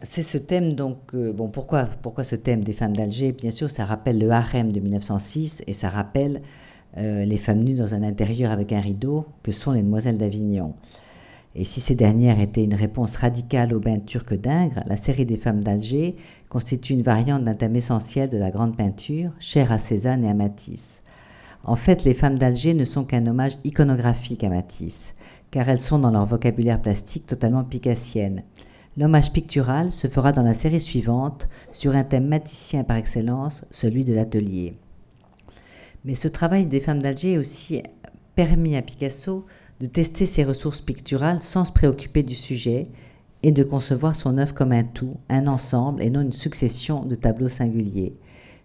[0.00, 3.32] c'est ce thème, donc, euh, bon, pourquoi, pourquoi ce thème des femmes d'Alger?
[3.32, 6.40] Bien sûr, ça rappelle le harem de 1906 et ça rappelle
[6.96, 10.74] euh, les femmes nues dans un intérieur avec un rideau, que sont les demoiselles d'Avignon.
[11.54, 15.36] Et si ces dernières étaient une réponse radicale au bain turc d'Ingres, la série des
[15.36, 16.16] femmes d'Alger
[16.48, 20.34] constitue une variante d'un thème essentiel de la grande peinture, chère à Cézanne et à
[20.34, 21.02] Matisse.
[21.64, 25.14] En fait, les femmes d'Alger ne sont qu'un hommage iconographique à Matisse,
[25.50, 28.42] car elles sont dans leur vocabulaire plastique totalement picassiennes.
[28.96, 34.04] L'hommage pictural se fera dans la série suivante sur un thème matissien par excellence, celui
[34.04, 34.72] de l'atelier.
[36.04, 37.82] Mais ce travail des femmes d'Alger a aussi
[38.34, 39.46] permis à Picasso
[39.80, 42.84] de tester ses ressources picturales sans se préoccuper du sujet
[43.42, 47.14] et de concevoir son œuvre comme un tout, un ensemble et non une succession de
[47.14, 48.14] tableaux singuliers.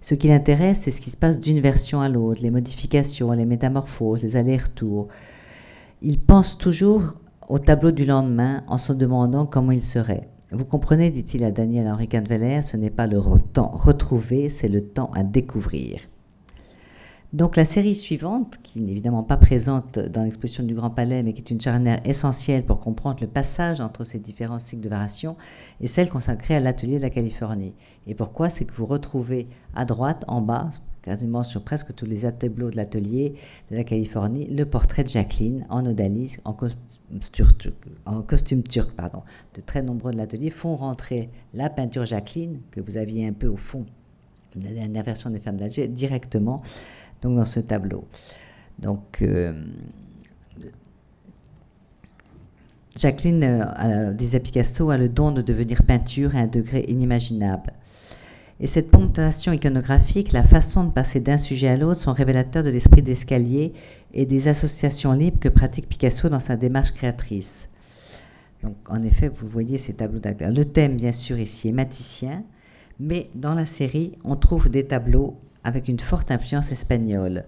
[0.01, 3.45] Ce qui l'intéresse, c'est ce qui se passe d'une version à l'autre, les modifications, les
[3.45, 5.07] métamorphoses, les allers-retours.
[6.01, 7.15] Il pense toujours
[7.47, 10.27] au tableau du lendemain en se demandant comment il serait.
[10.51, 13.21] Vous comprenez, dit-il à Daniel Henri Canveller, ce n'est pas le
[13.53, 16.01] temps retrouvé, c'est le temps à découvrir.
[17.33, 21.33] Donc la série suivante, qui n'est évidemment pas présente dans l'exposition du Grand Palais, mais
[21.33, 25.35] qui est une charnière essentielle pour comprendre le passage entre ces différents cycles de variation,
[25.81, 27.73] est celle consacrée à l'atelier de la Californie.
[28.05, 28.49] Et pourquoi?
[28.49, 30.69] C'est que vous retrouvez à droite, en bas,
[31.01, 33.33] quasiment sur presque tous les tableaux de l'atelier
[33.71, 36.53] de la Californie, le portrait de Jacqueline en odalisque, en
[38.21, 38.91] costume turc.
[38.91, 39.23] pardon.
[39.55, 43.47] De très nombreux de l'atelier font rentrer la peinture Jacqueline, que vous aviez un peu
[43.47, 43.87] au fond
[44.61, 46.61] la dernière version des femmes d'Alger, directement
[47.23, 48.05] donc dans ce tableau.
[48.79, 49.53] Donc, euh,
[52.95, 57.71] Jacqueline, euh, disait Picasso, a le don de devenir peinture à un degré inimaginable.
[58.59, 62.69] Et cette ponctuation iconographique, la façon de passer d'un sujet à l'autre sont révélateurs de
[62.69, 63.73] l'esprit d'escalier
[64.13, 67.67] et des associations libres que pratique Picasso dans sa démarche créatrice.
[68.61, 70.51] Donc, en effet, vous voyez ces tableaux d'acteurs.
[70.51, 72.43] Le thème, bien sûr, ici est maticien,
[72.99, 77.45] mais dans la série, on trouve des tableaux avec une forte influence espagnole.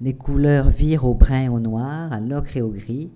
[0.00, 3.10] Les couleurs virent au brun et au noir, à l'ocre et au gris.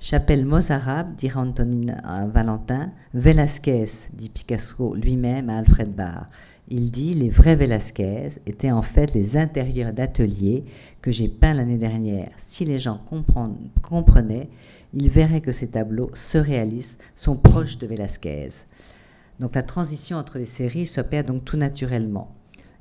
[0.00, 2.90] Chapelle mozarabe, dit Antonin Valentin.
[3.14, 6.26] Velasquez, dit Picasso lui-même à Alfred Barr.
[6.68, 10.64] Il dit les vrais Velasquez étaient en fait les intérieurs d'ateliers
[11.02, 12.30] que j'ai peints l'année dernière.
[12.36, 13.00] Si les gens
[13.82, 14.48] comprenaient,
[14.94, 18.48] ils verraient que ces tableaux surréalistes sont proches de Velasquez.
[19.38, 22.34] Donc la transition entre les séries s'opère donc tout naturellement.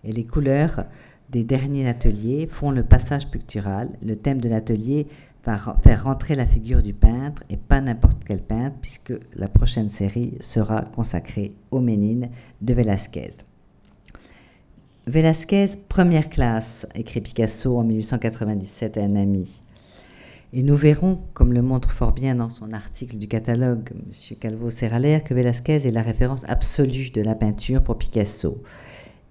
[0.03, 0.85] et les couleurs
[1.31, 3.89] des derniers ateliers font le passage pictural.
[4.03, 5.07] Le thème de l'atelier
[5.45, 9.89] va faire rentrer la figure du peintre et pas n'importe quel peintre puisque la prochaine
[9.89, 12.29] série sera consacrée aux Ménines
[12.61, 13.31] de Velázquez.
[15.07, 19.61] Velázquez, première classe, écrit Picasso en 1897 à un ami.
[20.53, 24.37] Et nous verrons, comme le montre fort bien dans son article du catalogue M.
[24.37, 28.61] Calvo Serraler, que Velázquez est la référence absolue de la peinture pour Picasso.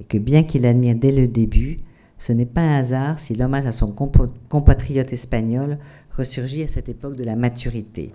[0.00, 1.76] Et que bien qu'il admire dès le début,
[2.20, 5.78] ce n'est pas un hasard si l'hommage à son compatriote espagnol
[6.16, 8.12] ressurgit à cette époque de la maturité.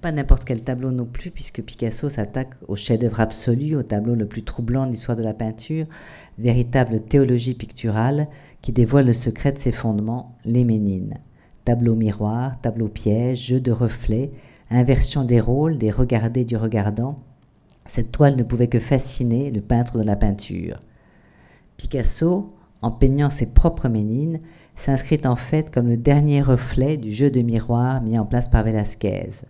[0.00, 4.26] Pas n'importe quel tableau non plus, puisque Picasso s'attaque au chef-d'œuvre absolu, au tableau le
[4.26, 5.86] plus troublant de l'histoire de la peinture,
[6.38, 8.28] véritable théologie picturale
[8.62, 11.18] qui dévoile le secret de ses fondements, les Ménines.
[11.66, 14.32] Tableau miroir, tableau piège, jeu de reflets,
[14.70, 17.18] inversion des rôles, des regardés du regardant,
[17.84, 20.80] cette toile ne pouvait que fasciner le peintre de la peinture.
[21.76, 22.55] Picasso,
[22.86, 24.38] en peignant ses propres Ménines,
[24.76, 28.62] s'inscrit en fait comme le dernier reflet du jeu de miroir mis en place par
[28.62, 29.44] Velázquez.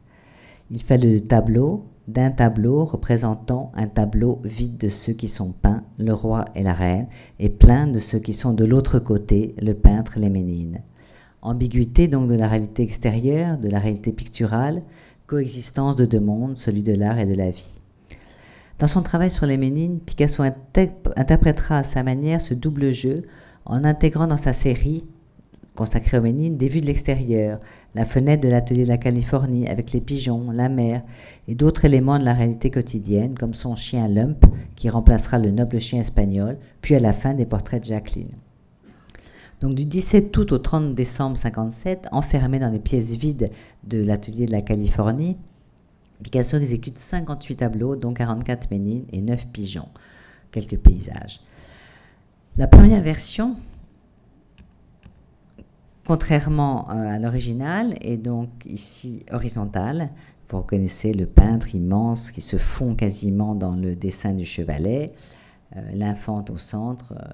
[0.70, 5.83] Il fait le tableau d'un tableau représentant un tableau vide de ceux qui sont peints,
[5.99, 9.75] le roi et la reine, et plein de ceux qui sont de l'autre côté, le
[9.75, 10.81] peintre, les Ménines.
[11.42, 14.83] Ambiguïté donc de la réalité extérieure, de la réalité picturale,
[15.27, 17.76] coexistence de deux mondes, celui de l'art et de la vie.
[18.79, 23.23] Dans son travail sur les Ménines, Picasso interprétera à sa manière ce double jeu
[23.65, 25.05] en intégrant dans sa série
[25.75, 27.61] consacrée aux Ménines des vues de l'extérieur,
[27.95, 31.03] la fenêtre de l'atelier de la Californie avec les pigeons, la mer
[31.49, 35.81] et d'autres éléments de la réalité quotidienne comme son chien Lump qui remplacera le noble
[35.81, 38.33] chien espagnol, puis à la fin des portraits de Jacqueline.
[39.61, 43.51] Donc du 17 août au 30 décembre 57, enfermé dans les pièces vides
[43.85, 45.37] de l'atelier de la Californie,
[46.22, 49.88] Picasso exécute 58 tableaux, dont 44 ménines et 9 pigeons,
[50.50, 51.40] quelques paysages.
[52.57, 53.57] La première version,
[56.07, 60.11] contrairement euh, à l'original, est donc ici horizontale.
[60.48, 65.12] Vous reconnaissez le peintre immense qui se fond quasiment dans le dessin du chevalet,
[65.76, 67.12] euh, l'infante au centre.
[67.12, 67.33] Euh,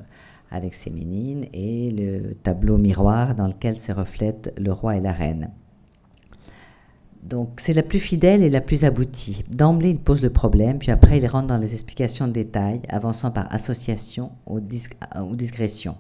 [0.53, 5.13] avec ses ménines et le tableau miroir dans lequel se reflètent le roi et la
[5.13, 5.51] reine.
[7.23, 9.45] Donc c'est la plus fidèle et la plus aboutie.
[9.49, 13.31] D'emblée, il pose le problème, puis après, il rentre dans les explications de détail, avançant
[13.31, 15.97] par association ou, ou discrétion.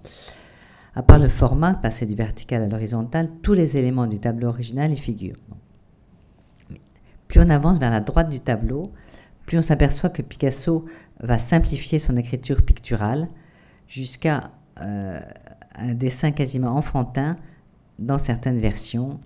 [0.94, 4.92] À part le format, passé du vertical à l'horizontal, tous les éléments du tableau original
[4.92, 5.36] y figurent.
[7.28, 8.92] Plus on avance vers la droite du tableau,
[9.46, 10.84] plus on s'aperçoit que Picasso
[11.20, 13.28] va simplifier son écriture picturale,
[13.86, 15.20] jusqu'à euh,
[15.76, 17.36] un dessin quasiment enfantin
[17.98, 19.20] dans certaines versions,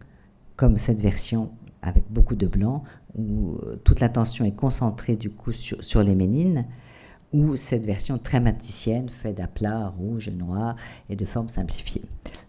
[0.56, 1.50] comme cette version
[1.86, 2.82] avec beaucoup de blanc,
[3.16, 6.66] où euh, toute l'attention est concentrée du coup sur, les ménines,
[7.32, 10.76] ou cette version très maticienne, faite d'aplats rouge, noir
[11.08, 12.04] et de formes simplifiées.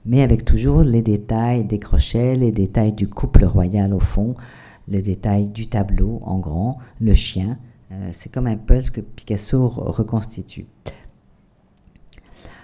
[0.06, 4.36] Mais avec toujours les détails des crochets, les détails du couple royal au fond,
[4.90, 7.60] le détail du tableau en grand, le chien.
[7.92, 10.66] Euh, c'est comme un puzzle que Picasso reconstitue.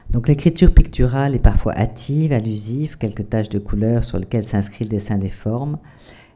[0.09, 4.91] Donc l'écriture picturale est parfois hâtive, allusive, quelques taches de couleur sur lesquelles s'inscrit le
[4.91, 5.77] dessin des formes.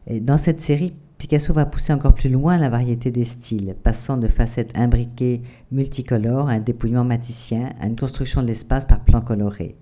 [0.10, 4.28] Dans cette série, Picasso va pousser encore plus loin la variété des styles, passant de
[4.28, 5.41] facettes imbriquées
[5.72, 9.76] multicolores à un dépouillement maticien, à une construction de l'espace par plans colorés.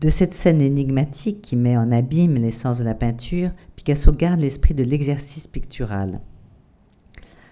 [0.00, 4.74] De cette scène énigmatique qui met en abîme l'essence de la peinture, Picasso garde l'esprit
[4.74, 6.20] de l'exercice pictural.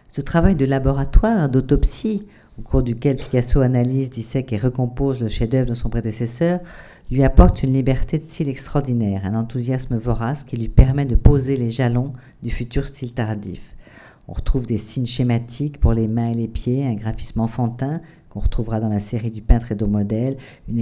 [0.08, 2.26] Ce travail de laboratoire, d'autopsie,
[2.58, 6.60] au cours duquel Picasso analyse, dissèque et recompose le chef-d'œuvre de son prédécesseur,
[7.10, 11.56] lui apporte une liberté de style extraordinaire, un enthousiasme vorace qui lui permet de poser
[11.56, 13.74] les jalons du futur style tardif.
[14.28, 18.38] On retrouve des signes schématiques pour les mains et les pieds, un graphisme enfantin qu'on
[18.38, 20.36] retrouvera dans la série du peintre et de modèle,
[20.68, 20.78] une,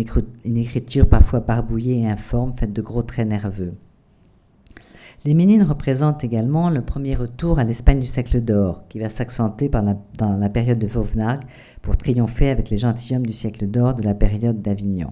[0.59, 3.73] écriture parfois barbouillée et informe, faite de gros traits nerveux.
[5.25, 9.71] Les Ménines représentent également le premier retour à l'Espagne du siècle d'or, qui va s'accentuer
[9.71, 11.45] dans la période de Vauvenargues
[11.81, 15.09] pour triompher avec les gentilshommes du siècle d'or de la période d'Avignon.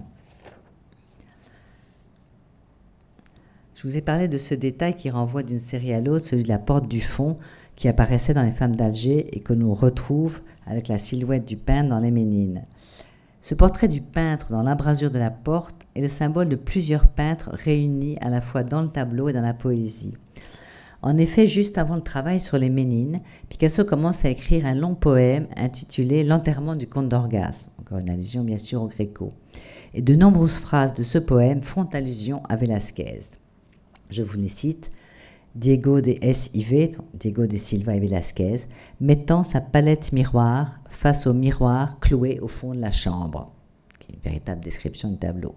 [3.77, 6.47] Je vous ai parlé de ce détail qui renvoie d'une série à l'autre, celui de
[6.47, 7.37] la porte du fond
[7.75, 11.89] qui apparaissait dans les femmes d'Alger et que l'on retrouve avec la silhouette du peintre
[11.89, 12.65] dans les Ménines.
[13.39, 17.51] Ce portrait du peintre dans l'embrasure de la porte est le symbole de plusieurs peintres
[17.53, 20.15] réunis à la fois dans le tableau et dans la poésie.
[21.03, 24.95] En effet, juste avant le travail sur les Ménines, Picasso commence à écrire un long
[24.95, 29.29] poème intitulé L'enterrement du comte d'Orgas, encore une allusion bien sûr au Gréco.
[29.93, 33.37] Et de nombreuses phrases de ce poème font allusion à Velázquez.
[34.09, 34.89] Je vous les cite.
[35.55, 38.67] Diego de S.I.V., Diego de Silva et Velasquez,
[39.01, 43.51] mettant sa palette miroir face au miroir cloué au fond de la chambre,
[44.07, 45.55] une véritable description du tableau.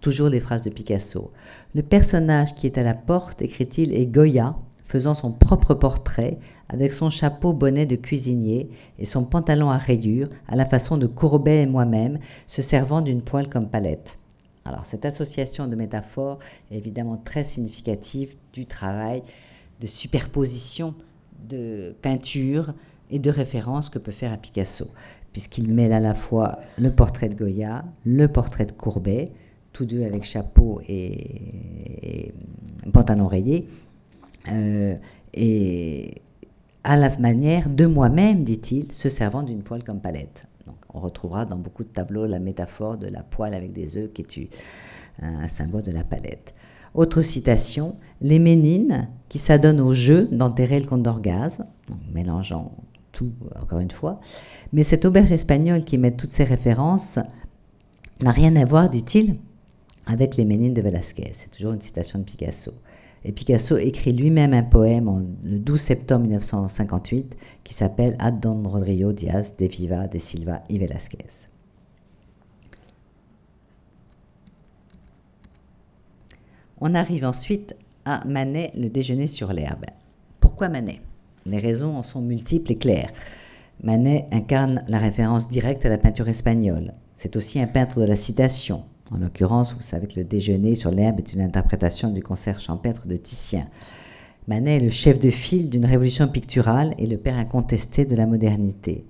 [0.00, 1.32] Toujours les phrases de Picasso.
[1.74, 4.54] Le personnage qui est à la porte, écrit-il, est Goya,
[4.84, 10.28] faisant son propre portrait avec son chapeau bonnet de cuisinier et son pantalon à rayures,
[10.46, 14.18] à la façon de Courbet et moi-même, se servant d'une poêle comme palette.
[14.64, 16.38] Alors cette association de métaphores
[16.70, 19.22] est évidemment très significative du travail
[19.80, 20.94] de superposition
[21.48, 22.72] de peinture
[23.10, 24.86] et de référence que peut faire à Picasso,
[25.32, 29.26] puisqu'il mêle à la fois le portrait de Goya, le portrait de Courbet,
[29.72, 32.32] tous deux avec chapeau et,
[32.92, 33.66] pantalon rayé,
[34.50, 34.94] euh,
[35.34, 36.22] et
[36.84, 40.46] à la manière de moi-même, dit-il, se servant d'une poêle comme palette.
[40.94, 44.22] On retrouvera dans beaucoup de tableaux la métaphore de la poêle avec des œufs qui
[44.22, 44.48] est
[45.20, 46.54] un symbole de la palette.
[46.94, 51.64] Autre citation, les Ménines qui s'adonnent au jeu d'enterrer le condor gaz,
[52.12, 52.70] mélangeant
[53.10, 54.20] tout encore une fois,
[54.72, 57.18] mais cette auberge espagnole qui met toutes ces références
[58.20, 59.36] n'a rien à voir, dit-il,
[60.06, 61.30] avec les Ménines de Velázquez.
[61.32, 62.72] C'est toujours une citation de Picasso.
[63.24, 69.12] Et Picasso écrit lui-même un poème le 12 septembre 1958 qui s'appelle Ad Don Rodrigo
[69.12, 71.48] Diaz de Viva de Silva y Velázquez.
[76.80, 79.86] On arrive ensuite à Manet, le déjeuner sur l'herbe.
[80.40, 81.00] Pourquoi Manet?
[81.46, 83.10] Les raisons en sont multiples et claires.
[83.82, 86.92] Manet incarne la référence directe à la peinture espagnole.
[87.16, 90.90] C'est aussi un peintre de la citation, en l'occurrence, vous savez que le déjeuner sur
[90.90, 93.66] l'herbe est une interprétation du concert champêtre de Titien.
[94.48, 98.26] Manet est le chef de file d'une révolution picturale et le père incontesté de la
[98.26, 99.04] modernité.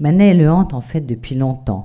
[0.00, 1.84] Manet le hante en fait depuis longtemps.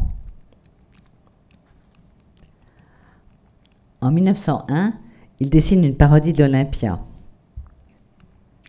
[4.01, 4.93] En 1901,
[5.39, 6.99] il dessine une parodie de l'Olympia.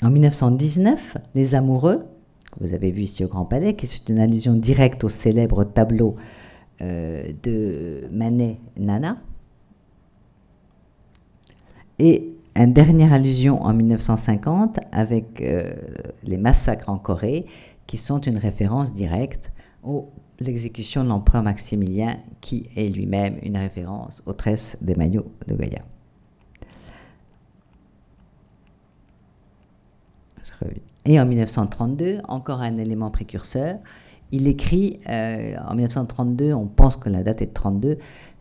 [0.02, 2.06] En 1919, Les Amoureux,
[2.52, 5.64] que vous avez vu ici au Grand Palais, qui est une allusion directe au célèbre
[5.64, 6.16] tableau
[6.80, 9.18] de Manet Nana.
[11.98, 15.74] Et une dernière allusion en 1950 avec euh,
[16.22, 17.46] les massacres en Corée,
[17.86, 19.52] qui sont une référence directe
[19.82, 20.08] aux
[20.46, 25.82] exécutions de l'empereur Maximilien, qui est lui-même une référence aux tresses des maillots de Goya.
[31.04, 33.76] Et en 1932, encore un élément précurseur,
[34.34, 37.98] il écrit euh, en 1932, on pense que la date est de 32,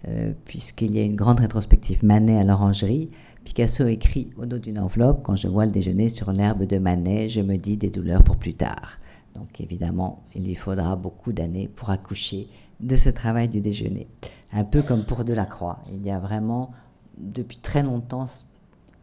[0.07, 3.11] euh, puisqu'il y a une grande rétrospective Manet à l'orangerie.
[3.43, 7.29] Picasso écrit au dos d'une enveloppe Quand je vois le déjeuner sur l'herbe de Manet,
[7.29, 8.97] je me dis des douleurs pour plus tard.
[9.35, 12.47] Donc évidemment, il lui faudra beaucoup d'années pour accoucher
[12.79, 14.07] de ce travail du déjeuner.
[14.51, 15.79] Un peu comme pour Delacroix.
[15.93, 16.71] Il y a vraiment,
[17.19, 18.25] depuis très longtemps,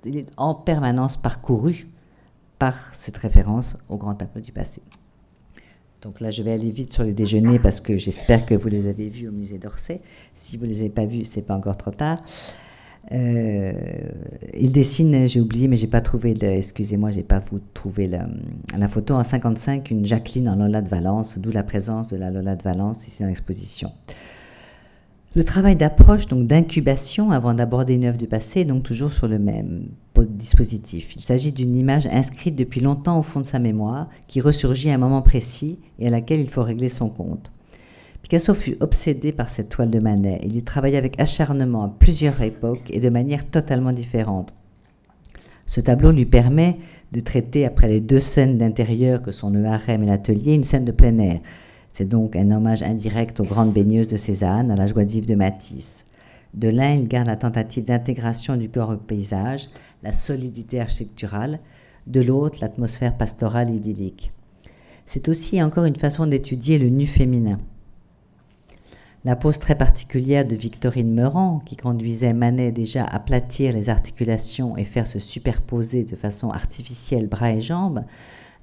[0.04, 1.88] il est en permanence parcouru
[2.58, 4.82] par cette référence au grand tableau du passé.
[6.02, 8.86] Donc là, je vais aller vite sur le déjeuner parce que j'espère que vous les
[8.86, 10.00] avez vus au musée d'Orsay.
[10.34, 12.22] Si vous ne les avez pas vus, c'est pas encore trop tard.
[13.12, 13.72] Euh,
[14.54, 17.42] il dessine, j'ai oublié, mais j'ai pas trouvé, excusez-moi, j'ai pas
[17.74, 18.24] trouvé la,
[18.76, 22.30] la, photo en 55, une Jacqueline en Lola de Valence, d'où la présence de la
[22.30, 23.90] Lola de Valence ici dans l'exposition.
[25.34, 29.28] Le travail d'approche, donc d'incubation avant d'aborder une œuvre du passé, est donc toujours sur
[29.28, 29.88] le même
[30.22, 34.94] Il s'agit d'une image inscrite depuis longtemps au fond de sa mémoire, qui ressurgit à
[34.94, 37.52] un moment précis et à laquelle il faut régler son compte.
[38.22, 40.40] Picasso fut obsédé par cette toile de Manet.
[40.44, 44.54] Il y travailla avec acharnement à plusieurs époques et de manière totalement différente.
[45.66, 46.78] Ce tableau lui permet
[47.12, 50.84] de traiter, après les deux scènes d'intérieur que sont le harem et l'atelier, une scène
[50.84, 51.40] de plein air,
[51.92, 55.34] c'est donc un hommage indirect aux grandes baigneuses de Cézanne, à la joie de de
[55.34, 56.06] Matisse.
[56.54, 59.68] De l'un, il garde la tentative d'intégration du corps au paysage,
[60.02, 61.60] la solidité architecturale,
[62.06, 64.32] de l'autre, l'atmosphère pastorale idyllique.
[65.06, 67.58] C'est aussi encore une façon d'étudier le nu féminin.
[69.24, 74.78] La pose très particulière de Victorine Meurant, qui conduisait Manet déjà à aplatir les articulations
[74.78, 78.04] et faire se superposer de façon artificielle bras et jambes,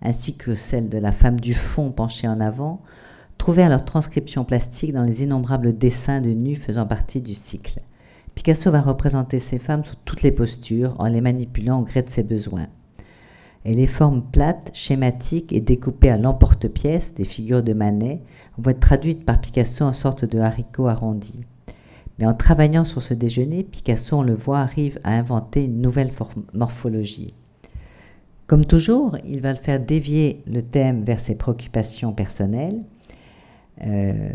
[0.01, 2.81] ainsi que celle de la femme du fond penchée en avant,
[3.57, 7.79] à leur transcription plastique dans les innombrables dessins de nus faisant partie du cycle.
[8.35, 12.09] Picasso va représenter ces femmes sous toutes les postures en les manipulant au gré de
[12.09, 12.67] ses besoins.
[13.63, 18.21] Et les formes plates, schématiques et découpées à l'emporte-pièce des figures de Manet
[18.57, 21.45] vont être traduites par Picasso en sorte de haricots arrondis.
[22.19, 26.11] Mais en travaillant sur ce déjeuner, Picasso, on le voit, arrive à inventer une nouvelle
[26.53, 27.33] morphologie.
[28.45, 32.83] Comme toujours, il va le faire dévier le thème vers ses préoccupations personnelles
[33.81, 34.33] et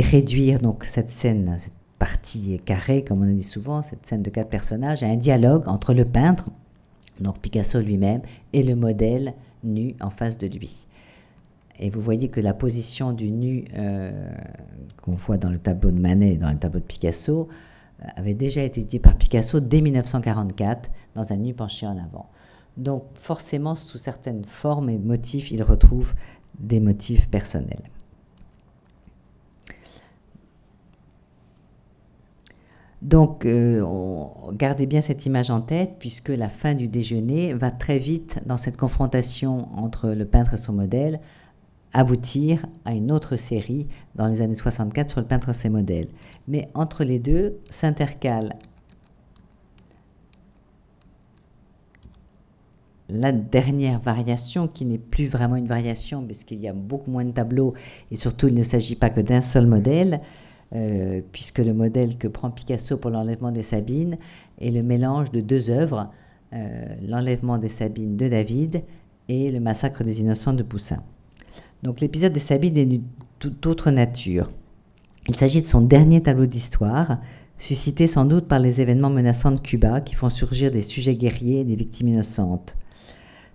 [0.00, 4.30] réduire donc cette scène, cette partie carrée, comme on a dit souvent, cette scène de
[4.30, 6.50] quatre personnages, à un dialogue entre le peintre
[7.20, 10.86] donc Picasso lui-même, et le modèle nu en face de lui.
[11.80, 14.30] Et vous voyez que la position du nu euh,
[15.02, 17.48] qu'on voit dans le tableau de Manet et dans le tableau de Picasso
[18.02, 22.26] euh, avait déjà été étudiée par Picasso dès 1944 dans un nu penché en avant.
[22.76, 26.14] Donc forcément, sous certaines formes et motifs, il retrouve
[26.58, 27.82] des motifs personnels.
[33.00, 33.84] Donc, euh,
[34.52, 38.56] gardez bien cette image en tête, puisque la fin du déjeuner va très vite dans
[38.56, 41.20] cette confrontation entre le peintre et son modèle,
[41.92, 46.08] aboutir à une autre série dans les années 64 sur le peintre et ses modèles.
[46.48, 48.56] Mais entre les deux s'intercale
[53.08, 57.30] la dernière variation, qui n'est plus vraiment une variation, puisqu'il y a beaucoup moins de
[57.30, 57.74] tableaux,
[58.10, 60.20] et surtout il ne s'agit pas que d'un seul modèle,
[60.74, 64.18] euh, puisque le modèle que prend Picasso pour l'enlèvement des Sabines
[64.60, 66.10] est le mélange de deux œuvres,
[66.52, 68.82] euh, l'enlèvement des Sabines de David
[69.28, 71.02] et le massacre des innocents de Poussin.
[71.82, 73.04] Donc l'épisode des Sabines est d'une
[73.38, 74.48] toute autre nature.
[75.28, 77.18] Il s'agit de son dernier tableau d'histoire,
[77.56, 81.60] suscité sans doute par les événements menaçants de Cuba qui font surgir des sujets guerriers
[81.60, 82.76] et des victimes innocentes.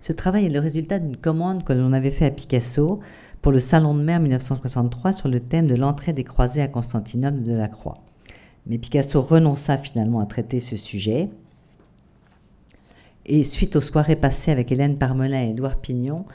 [0.06, 3.00] Ce travail est le résultat d'une commande que l'on avait fait à Picasso
[3.40, 7.42] pour le Salon de mer 1963 sur le thème de l'entrée des croisés à Constantinople
[7.42, 7.94] de la Croix.
[8.66, 11.30] Mais Picasso renonça finalement à traiter ce sujet.
[13.24, 16.26] Et suite aux soirées passées avec Hélène Parmelin et Édouard Pignon,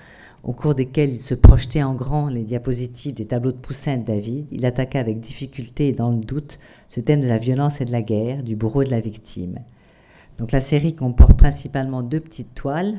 [0.42, 3.98] au cours desquelles il se projetait en grand les diapositives des tableaux de Poussin et
[3.98, 6.58] de David, il attaqua avec difficulté et dans le doute
[6.88, 9.60] ce thème de la violence et de la guerre, du bourreau et de la victime.
[10.40, 12.96] Donc la série comporte principalement deux petites toiles,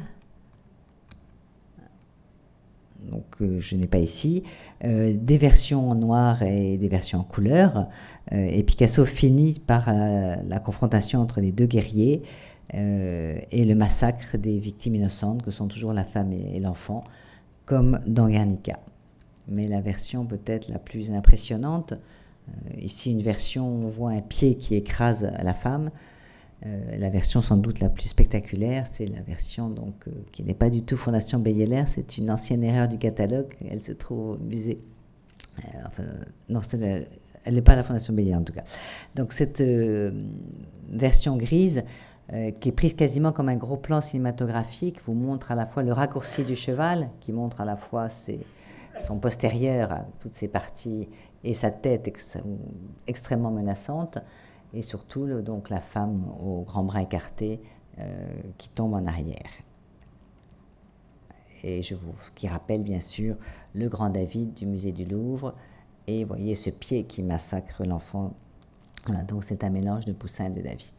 [3.09, 4.43] donc euh, je n'ai pas ici,
[4.85, 7.89] euh, des versions en noir et des versions en couleur.
[8.33, 12.23] Euh, et Picasso finit par la confrontation entre les deux guerriers
[12.73, 17.03] et le massacre des victimes innocentes que sont toujours la femme et l'enfant
[17.65, 18.79] comme dans Guernica.
[19.49, 21.95] Mais la version peut-être la plus impressionnante,
[22.79, 25.91] ici une version où on voit un pied qui écrase la femme.
[26.67, 30.55] Euh, la version sans doute la plus spectaculaire, c'est la version donc euh, qui n'est
[30.55, 33.55] pas du tout Fondation Beyeler, c'est une ancienne erreur du catalogue.
[33.69, 34.79] Elle se trouve au musée.
[35.87, 36.05] enfin,
[36.49, 36.61] non,
[37.45, 38.65] elle n'est pas la Fondation Beyeler en tout cas.
[39.15, 39.63] Donc cette
[40.91, 41.83] version grise
[42.33, 45.83] euh, qui est prise quasiment comme un gros plan cinématographique, vous montre à la fois
[45.83, 48.07] le raccourci du cheval, qui montre à la fois
[49.01, 51.09] son postérieur, toutes ses parties,
[51.43, 52.09] et sa tête
[53.09, 54.19] extrêmement menaçante,
[54.75, 57.61] et surtout donc la femme au grand bras écarté
[57.99, 59.51] euh, qui tombe en arrière.
[61.63, 61.83] Et
[62.35, 63.37] qui rappelle bien sûr
[63.75, 65.55] le grand David du musée du Louvre,
[66.07, 68.33] et voyez ce pied qui massacre l'enfant.
[69.29, 70.95] Donc c'est un mélange de Poussin et de David.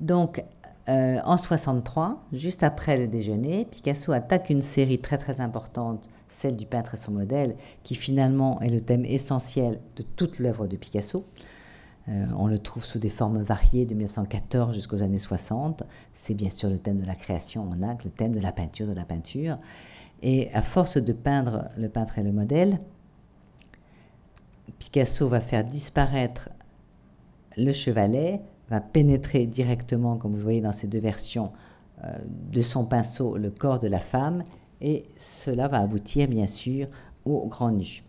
[0.00, 0.44] Donc,
[0.88, 6.56] euh, en 63, juste après le déjeuner, Picasso attaque une série très très importante, celle
[6.56, 10.76] du peintre et son modèle, qui finalement est le thème essentiel de toute l'œuvre de
[10.76, 11.24] Picasso.
[12.08, 15.82] Euh, on le trouve sous des formes variées de 1914 jusqu'aux années 60.
[16.12, 18.86] C'est bien sûr le thème de la création en acte, le thème de la peinture
[18.86, 19.58] de la peinture.
[20.22, 22.80] Et à force de peindre le peintre et le modèle,
[24.78, 26.50] Picasso va faire disparaître
[27.56, 31.50] le chevalet, va pénétrer directement, comme vous voyez dans ces deux versions,
[32.04, 32.12] euh,
[32.52, 34.44] de son pinceau le corps de la femme,
[34.80, 36.88] et cela va aboutir bien sûr
[37.24, 38.02] au grand nu.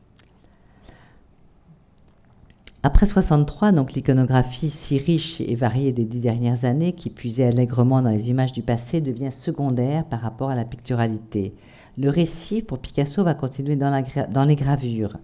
[2.83, 8.01] Après 63, donc l'iconographie si riche et variée des dix dernières années, qui puisait allègrement
[8.01, 11.53] dans les images du passé, devient secondaire par rapport à la picturalité.
[11.97, 15.17] Le récit pour Picasso va continuer dans, dans les gravures.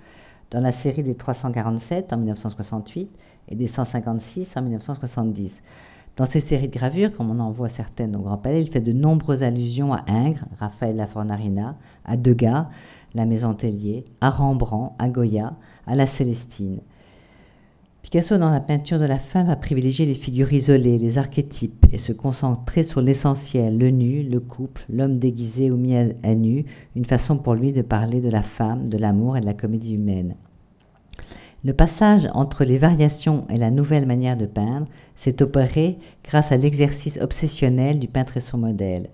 [0.50, 3.12] Dans la série des 347 en 1968,
[3.50, 5.62] et des 156 en 1970.
[6.16, 8.82] Dans ces séries de gravures, comme on en voit certaines au Grand Palais, il fait
[8.82, 12.68] de nombreuses allusions à Ingres, Raphaël Lafornarina, à Degas,
[13.16, 15.55] la Maison Tellier, à Rembrandt, à Goya,
[15.88, 16.82] à la Célestine.
[18.03, 21.97] Picasso, dans la peinture de la femme, a privilégié les figures isolées, les archétypes, et
[21.97, 27.05] se concentrer sur l'essentiel, le nu, le couple, l'homme déguisé ou mis à nu, une
[27.05, 30.36] façon pour lui de parler de la femme, de l'amour et de la comédie humaine.
[31.66, 36.57] Le passage entre les variations et la nouvelle manière de peindre s'est opéré grâce à
[36.57, 39.09] l'exercice obsessionnel du peintre et son modèle.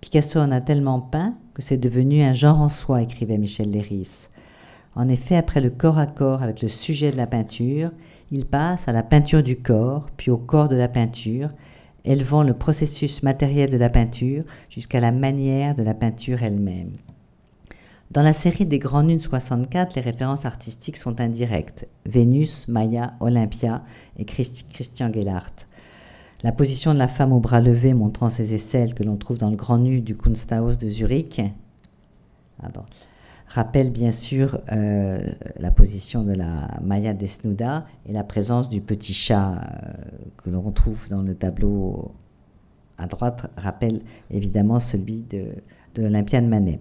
[0.00, 4.28] Picasso en a tellement peint que c'est devenu un genre en soi, écrivait Michel Léris.
[4.94, 7.90] En effet, après le corps à corps avec le sujet de la peinture,
[8.30, 11.50] il passe à la peinture du corps, puis au corps de la peinture,
[12.06, 16.92] élevant le processus matériel de la peinture jusqu'à la manière de la peinture elle-même.
[18.12, 21.88] Dans la série des Grands Nunes 64, les références artistiques sont indirectes.
[22.04, 23.84] Vénus, Maya, Olympia
[24.18, 25.66] et Christian Gellhardt.
[26.42, 29.48] La position de la femme au bras levé montrant ses aisselles que l'on trouve dans
[29.48, 31.40] le grand nu du Kunsthaus de Zurich
[33.46, 35.18] rappelle bien sûr euh,
[35.58, 39.92] la position de la Maya desnuda et la présence du petit chat euh,
[40.36, 42.12] que l'on retrouve dans le tableau
[42.98, 45.46] à droite rappelle évidemment celui de,
[45.94, 46.78] de l'Olympiade Manet.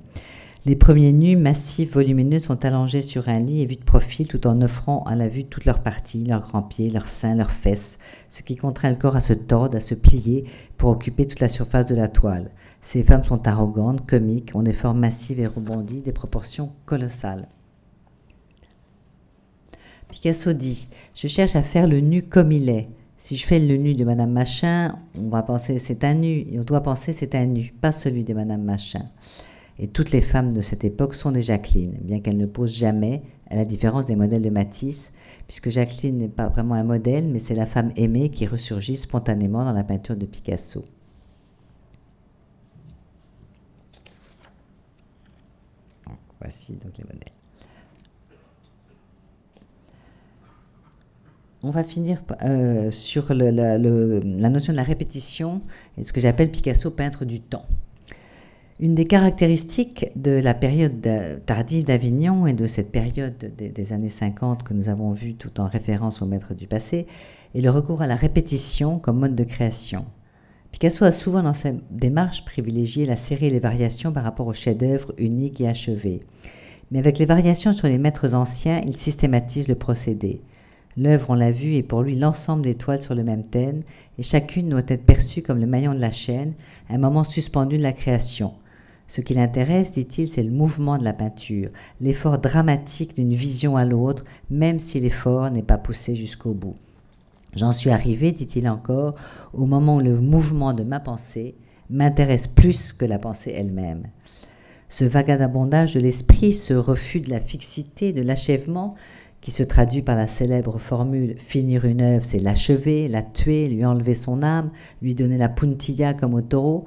[0.63, 4.45] Les premiers nus massifs volumineux sont allongés sur un lit et vus de profil tout
[4.45, 7.97] en offrant à la vue toutes leurs parties, leurs grands pieds, leurs seins, leurs fesses,
[8.29, 10.45] ce qui contraint le corps à se tordre, à se plier
[10.77, 12.51] pour occuper toute la surface de la toile.
[12.79, 17.47] Ces femmes sont arrogantes, comiques, ont des formes massives et rebondies, des proportions colossales.
[20.11, 22.87] Picasso dit Je cherche à faire le nu comme il est.
[23.17, 26.59] Si je fais le nu de Madame Machin, on va penser c'est un nu, et
[26.59, 29.09] on doit penser c'est un nu, pas celui de Madame Machin.
[29.81, 33.23] Et toutes les femmes de cette époque sont des Jacqueline, bien qu'elles ne posent jamais,
[33.49, 35.11] à la différence des modèles de Matisse,
[35.47, 39.65] puisque Jacqueline n'est pas vraiment un modèle, mais c'est la femme aimée qui ressurgit spontanément
[39.65, 40.85] dans la peinture de Picasso.
[46.39, 47.33] Voici donc les modèles.
[51.63, 55.61] On va finir euh, sur la, notion de la répétition
[55.97, 57.65] et ce que j'appelle Picasso peintre du temps.
[58.81, 61.07] Une des caractéristiques de la période
[61.45, 65.67] tardive d'Avignon et de cette période des, années 50 que nous avons vue tout en
[65.67, 67.05] référence au maître du passé
[67.53, 70.05] est le recours à la répétition comme mode de création.
[70.71, 74.53] Picasso a souvent dans sa démarche privilégié la série et les variations par rapport au
[74.53, 76.21] chef-d'œuvre unique et achevé.
[76.89, 80.41] Mais avec les variations sur les maîtres anciens, il systématise le procédé.
[80.97, 83.83] L'œuvre, on l'a vu, est pour lui l'ensemble des toiles sur le même thème,
[84.17, 86.53] et chacune doit être perçue comme le maillon de la chaîne,
[86.89, 88.53] un moment suspendu de la création.
[89.11, 93.83] Ce qui l'intéresse, dit-il, c'est le mouvement de la peinture, l'effort dramatique d'une vision à
[93.83, 96.75] l'autre, même si l'effort n'est pas poussé jusqu'au bout.
[97.57, 99.15] J'en suis arrivé, dit-il encore,
[99.53, 101.55] au moment où le mouvement de ma pensée
[101.89, 104.03] m'intéresse plus que la pensée elle-même.
[104.87, 108.95] Ce vagabondage de l'esprit, ce refus de la fixité, de l'achèvement,
[109.41, 113.83] qui se traduit par la célèbre formule finir une œuvre, c'est l'achever, la tuer, lui
[113.83, 114.69] enlever son âme,
[115.01, 116.85] lui donner la puntilla comme au taureau,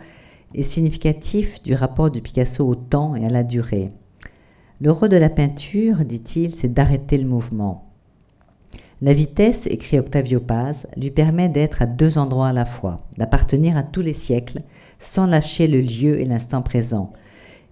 [0.55, 3.89] est significatif du rapport de Picasso au temps et à la durée.
[4.81, 7.91] Le rôle de la peinture, dit-il, c'est d'arrêter le mouvement.
[9.01, 13.77] La vitesse, écrit Octavio Paz, lui permet d'être à deux endroits à la fois, d'appartenir
[13.77, 14.61] à tous les siècles,
[14.99, 17.13] sans lâcher le lieu et l'instant présent.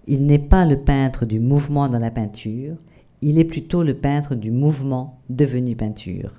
[0.07, 2.75] Il n'est pas le peintre du mouvement dans la peinture,
[3.21, 6.33] il est plutôt le peintre du mouvement devenu peinture.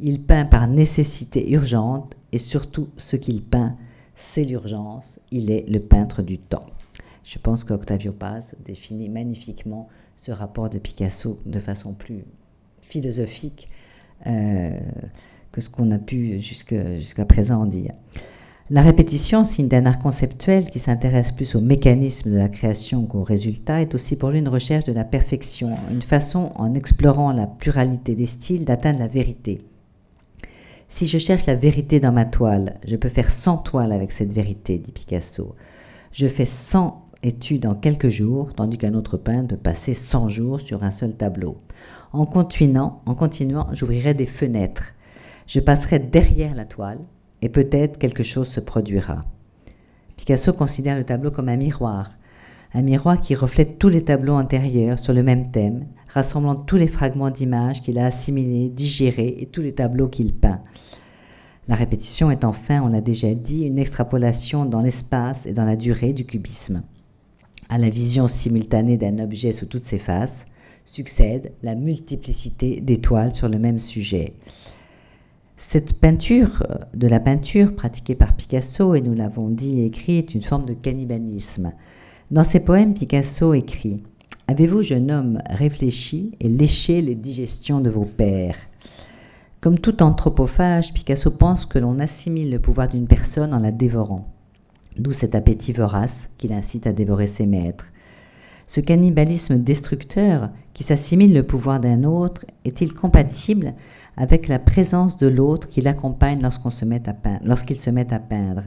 [0.00, 3.76] Il peint par nécessité urgente et surtout ce qu'il peint,
[4.14, 5.20] c'est l'urgence.
[5.30, 6.66] Il est le peintre du temps.
[7.24, 12.24] Je pense qu'Octavio Paz définit magnifiquement ce rapport de Picasso de façon plus
[12.82, 13.68] philosophique
[14.26, 14.78] euh,
[15.52, 17.92] que ce qu'on a pu jusqu'à présent en dire.
[18.70, 23.22] La répétition, signe d'un art conceptuel qui s'intéresse plus au mécanisme de la création qu'au
[23.22, 27.46] résultat, est aussi pour lui une recherche de la perfection, une façon, en explorant la
[27.46, 29.58] pluralité des styles, d'atteindre la vérité.
[30.94, 34.32] Si je cherche la vérité dans ma toile, je peux faire 100 toiles avec cette
[34.32, 35.56] vérité, dit Picasso.
[36.12, 40.60] Je fais 100 études en quelques jours, tandis qu'un autre peintre peut passer 100 jours
[40.60, 41.58] sur un seul tableau.
[42.12, 44.92] En continuant, en continuant j'ouvrirai des fenêtres.
[45.48, 47.00] Je passerai derrière la toile
[47.42, 49.24] et peut-être quelque chose se produira.
[50.16, 52.12] Picasso considère le tableau comme un miroir,
[52.74, 56.88] un miroir qui reflète tous les tableaux antérieurs sur le même thème, rassemblant tous les
[56.88, 60.60] fragments d'images qu'il a assimilés, digérés et tous les tableaux qu'il peint.
[61.68, 65.76] La répétition est enfin, on l'a déjà dit, une extrapolation dans l'espace et dans la
[65.76, 66.82] durée du cubisme.
[67.68, 70.46] À la vision simultanée d'un objet sous toutes ses faces,
[70.84, 74.34] succède la multiplicité d'étoiles sur le même sujet.
[75.56, 80.18] Cette peinture, euh, de la peinture pratiquée par Picasso, et nous l'avons dit et écrit,
[80.18, 81.72] est une forme de cannibalisme.
[82.34, 84.02] Dans ses poèmes, Picasso écrit
[84.48, 88.56] Avez-vous, jeune homme, réfléchi et léché les digestions de vos pères?
[89.60, 94.34] Comme tout anthropophage, Picasso pense que l'on assimile le pouvoir d'une personne en la dévorant.
[94.98, 97.92] D'où cet appétit vorace qui l'incite à dévorer ses maîtres.
[98.66, 103.74] Ce cannibalisme destructeur qui s'assimile le pouvoir d'un autre est-il compatible
[104.16, 108.18] avec la présence de l'autre qui l'accompagne lorsqu'il se, met à peindre, se met à
[108.18, 108.64] peindre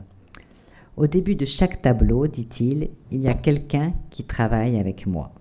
[0.98, 5.32] Au début de chaque tableau, dit-il, il y a quelqu'un qui travaille avec moi.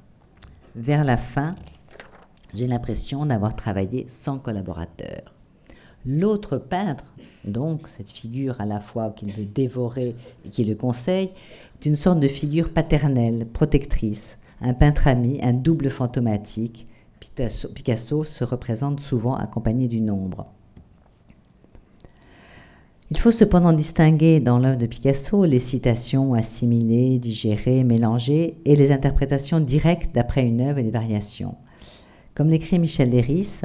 [0.75, 1.55] Vers la fin,
[2.53, 5.35] j'ai l'impression d'avoir travaillé sans collaborateur.
[6.05, 7.15] L'autre peintre,
[7.47, 11.31] donc cette figure à la fois qu'il veut dévorer et qui le conseille,
[11.81, 16.85] est une sorte de figure paternelle, protectrice, un peintre ami, un double fantomatique.
[17.19, 20.53] Picasso, se représente souvent accompagné du nombre.
[23.13, 28.91] Il faut cependant distinguer dans l'œuvre de Picasso les citations assimilées, digérées, mélangées et les
[28.91, 31.55] interprétations directes d'après une œuvre et les variations.
[32.35, 33.61] Comme l'écrit Michel Léris,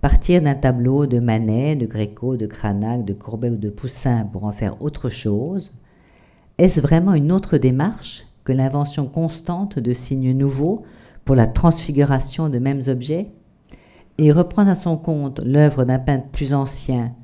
[0.00, 4.42] partir d'un tableau de Manet, de Gréco, de Cranach, de Courbet ou de Poussin pour
[4.42, 5.72] en faire autre chose,
[6.58, 10.82] est-ce vraiment une autre démarche que l'invention constante de signes nouveaux
[11.24, 13.28] pour la transfiguration de mêmes objets?
[14.18, 17.14] Et reprendre à son compte l'œuvre d'un peintre plus ancien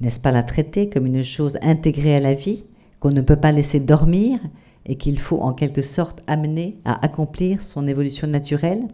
[0.00, 2.64] n'est-ce pas la traiter comme une chose intégrée à la vie,
[3.00, 4.38] qu'on ne peut pas laisser dormir
[4.86, 8.88] et qu'il faut en quelque sorte amener à accomplir son évolution naturelle?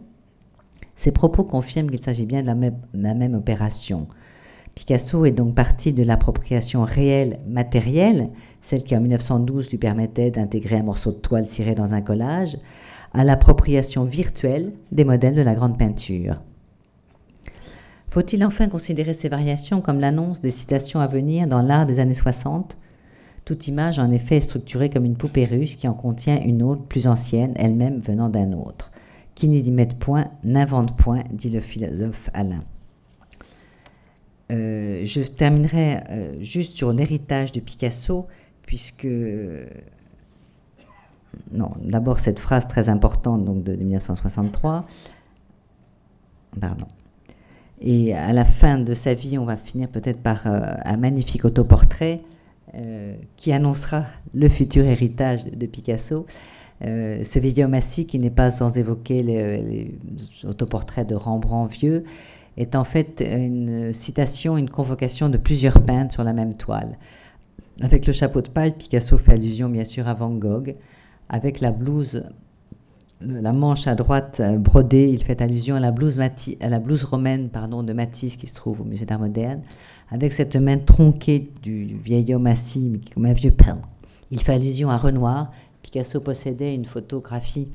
[0.95, 4.07] Ces propos confirment qu'il s'agit bien de la même, opération.
[4.73, 8.29] Picasso est donc parti de l'appropriation réelle, matérielle,
[8.61, 12.57] celle qui en 1912 lui permettait d'intégrer un morceau de toile ciré dans un collage,
[13.13, 16.41] à l'appropriation virtuelle des modèles de la grande peinture.
[18.17, 22.15] Faut-il enfin considérer ces variations comme l'annonce des citations à venir dans l'art des années
[22.15, 22.75] 60
[23.45, 26.81] Toute image, en effet, est structurée comme une poupée russe qui en contient une autre
[26.81, 28.91] plus ancienne, elle-même venant d'un autre.
[29.35, 32.63] Qui n'y met point, n'invente point, dit le philosophe Alain.
[34.51, 38.25] Euh, je terminerai euh, juste sur l'héritage de Picasso,
[38.63, 39.07] puisque
[41.51, 44.87] non, d'abord cette phrase très importante de 1963.
[46.59, 46.87] Pardon.
[47.81, 51.45] Et à la fin de sa vie, on va finir peut-être par euh, un magnifique
[51.45, 52.21] autoportrait
[52.75, 56.25] euh, qui annoncera le futur héritage de, Picasso.
[56.83, 59.95] Euh, ce vieil assis, qui n'est pas sans évoquer les, les,
[60.43, 62.03] autoportraits de Rembrandt vieux,
[62.57, 66.97] est en fait une citation, une convocation de plusieurs peintres sur la même toile.
[67.81, 70.75] Avec le chapeau de paille, Picasso fait allusion bien sûr à Van Gogh.
[71.29, 72.23] Avec la blouse
[73.21, 76.17] la manche à droite euh, brodée, il fait allusion à la blouse,
[77.03, 79.61] romaine de Matisse qui se trouve au musée d'art moderne,
[80.11, 83.79] avec cette main tronquée du vieil homme assis, comme un vieux pain.
[84.29, 85.51] Il fait allusion à Renoir.
[85.81, 87.67] Picasso possédait une photographie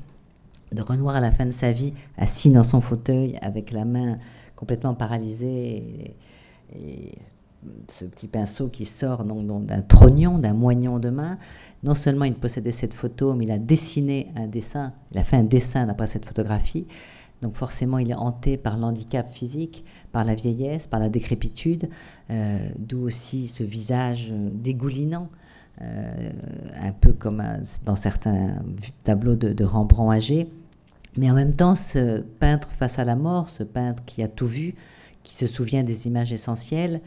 [0.71, 4.17] de Renoir à la fin de sa vie, assis dans son fauteuil, avec la main
[4.55, 6.15] complètement paralysée
[6.75, 7.11] et
[7.87, 11.37] ce petit pinceau qui sort d'un trognon, d'un moignon de main.
[11.83, 15.35] Non seulement il possédait cette photo, mais il a dessiné un dessin, il a fait
[15.35, 16.87] un dessin d'après cette photographie.
[17.41, 19.83] Donc forcément, il est hanté par l'handicap physique,
[20.13, 21.89] par la vieillesse, par la décrépitude,
[22.31, 25.27] euh, d'où aussi ce visage dégoulinant,
[25.81, 26.29] euh,
[26.81, 27.43] un peu comme
[27.83, 28.63] dans certains
[29.03, 30.47] tableaux de, de Rembrandt âgé.
[31.17, 34.47] Mais en même temps, ce peintre face à la mort, ce peintre qui a tout
[34.47, 34.75] vu,
[35.23, 37.01] qui se souvient des images essentielles,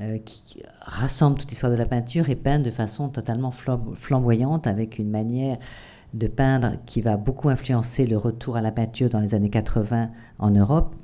[0.00, 4.98] euh, qui rassemble toute l'histoire de la peinture et peint de façon totalement flamboyante, avec
[4.98, 5.58] une manière
[6.14, 10.10] de peindre qui va beaucoup influencer le retour à la peinture dans les années 80
[10.38, 10.94] en Europe.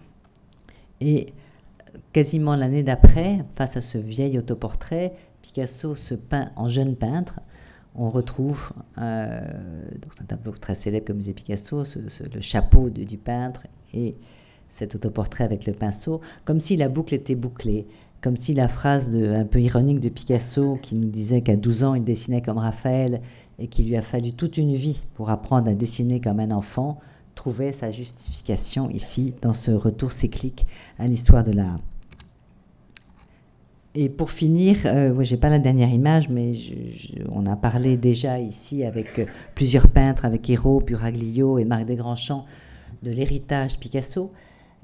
[1.01, 1.33] Et
[2.13, 7.41] quasiment l'année d'après, face à ce vieil autoportrait, Picasso se peint en jeune peintre.
[7.97, 9.41] On retrouve, euh,
[10.21, 11.85] un tableau très célèbre comme musée Picasso,
[12.33, 14.17] le chapeau du peintre et
[14.69, 17.87] cet autoportrait avec le pinceau, comme si la boucle était bouclée
[18.25, 21.95] comme si la phrase un peu ironique de Picasso qui nous disait qu'à 12 ans
[21.95, 23.21] il dessinait comme Raphaël
[23.59, 26.99] et qu'il lui a fallu toute une vie pour apprendre à dessiner comme un enfant
[27.35, 30.65] trouvait sa justification ici dans ce retour cyclique
[30.99, 31.77] à l'histoire de l'art.
[33.95, 36.55] Et pour finir, euh, j'ai pas la dernière image, mais
[37.31, 42.47] on a parlé déjà ici avec euh, plusieurs peintres, avec Hérault, Buraglio et Marc Desgrandchamps,
[43.03, 44.33] de l'héritage Picasso.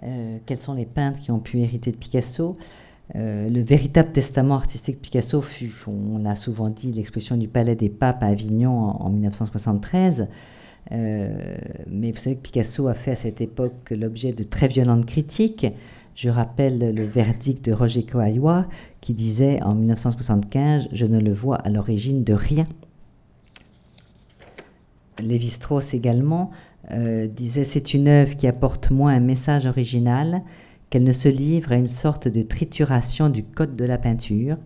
[0.02, 2.58] Euh, quels sont les peintres qui ont pu hériter de Picasso?
[3.16, 7.74] Euh, le véritable testament artistique de Picasso fut, on l'a souvent dit, l'expression du Palais
[7.74, 10.28] des Papes à Avignon en, en 1973.
[10.92, 11.56] Euh,
[11.88, 15.66] mais vous savez que Picasso a fait à cette époque l'objet de très violentes critiques.
[16.14, 18.66] Je rappelle le verdict de Roger Coaillois
[19.00, 22.66] qui disait en 1975 Je ne le vois à l'origine de rien.
[25.20, 26.50] Lévi-Strauss également
[26.90, 30.42] euh, disait C'est une œuvre qui apporte moins un message original
[30.90, 34.56] qu'elle ne se livre à une sorte de trituration du code de la peinture,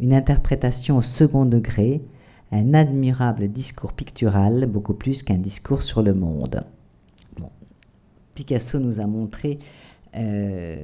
[0.00, 2.02] une interprétation au second degré,
[2.50, 6.64] un admirable discours pictural, beaucoup plus qu'un discours sur le monde.
[8.34, 9.58] Picasso nous a montré,
[10.16, 10.76] euh,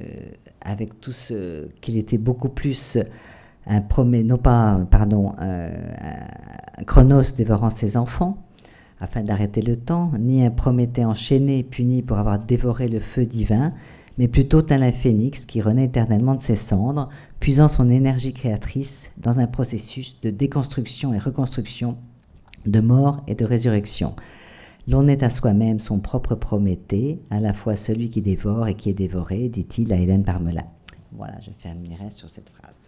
[0.61, 2.97] avec tout ce qu'il était beaucoup plus
[3.65, 5.69] un promé, non pas, pardon, euh,
[6.77, 8.37] un chronos dévorant ses enfants,
[8.99, 13.73] afin d'arrêter le temps, ni un Prométhée enchaîné, puni pour avoir dévoré le feu divin,
[14.17, 17.09] mais plutôt un phénix qui renaît éternellement de ses cendres,
[17.39, 21.97] puisant son énergie créatrice dans un processus de déconstruction et reconstruction,
[22.65, 24.15] de mort et de résurrection.
[24.87, 28.89] L'on est à soi-même son propre Prométhée, à la fois celui qui dévore et qui
[28.89, 30.65] est dévoré, dit-il à Hélène Parmelin.
[31.11, 32.84] Voilà, je terminerai sur cette phrase.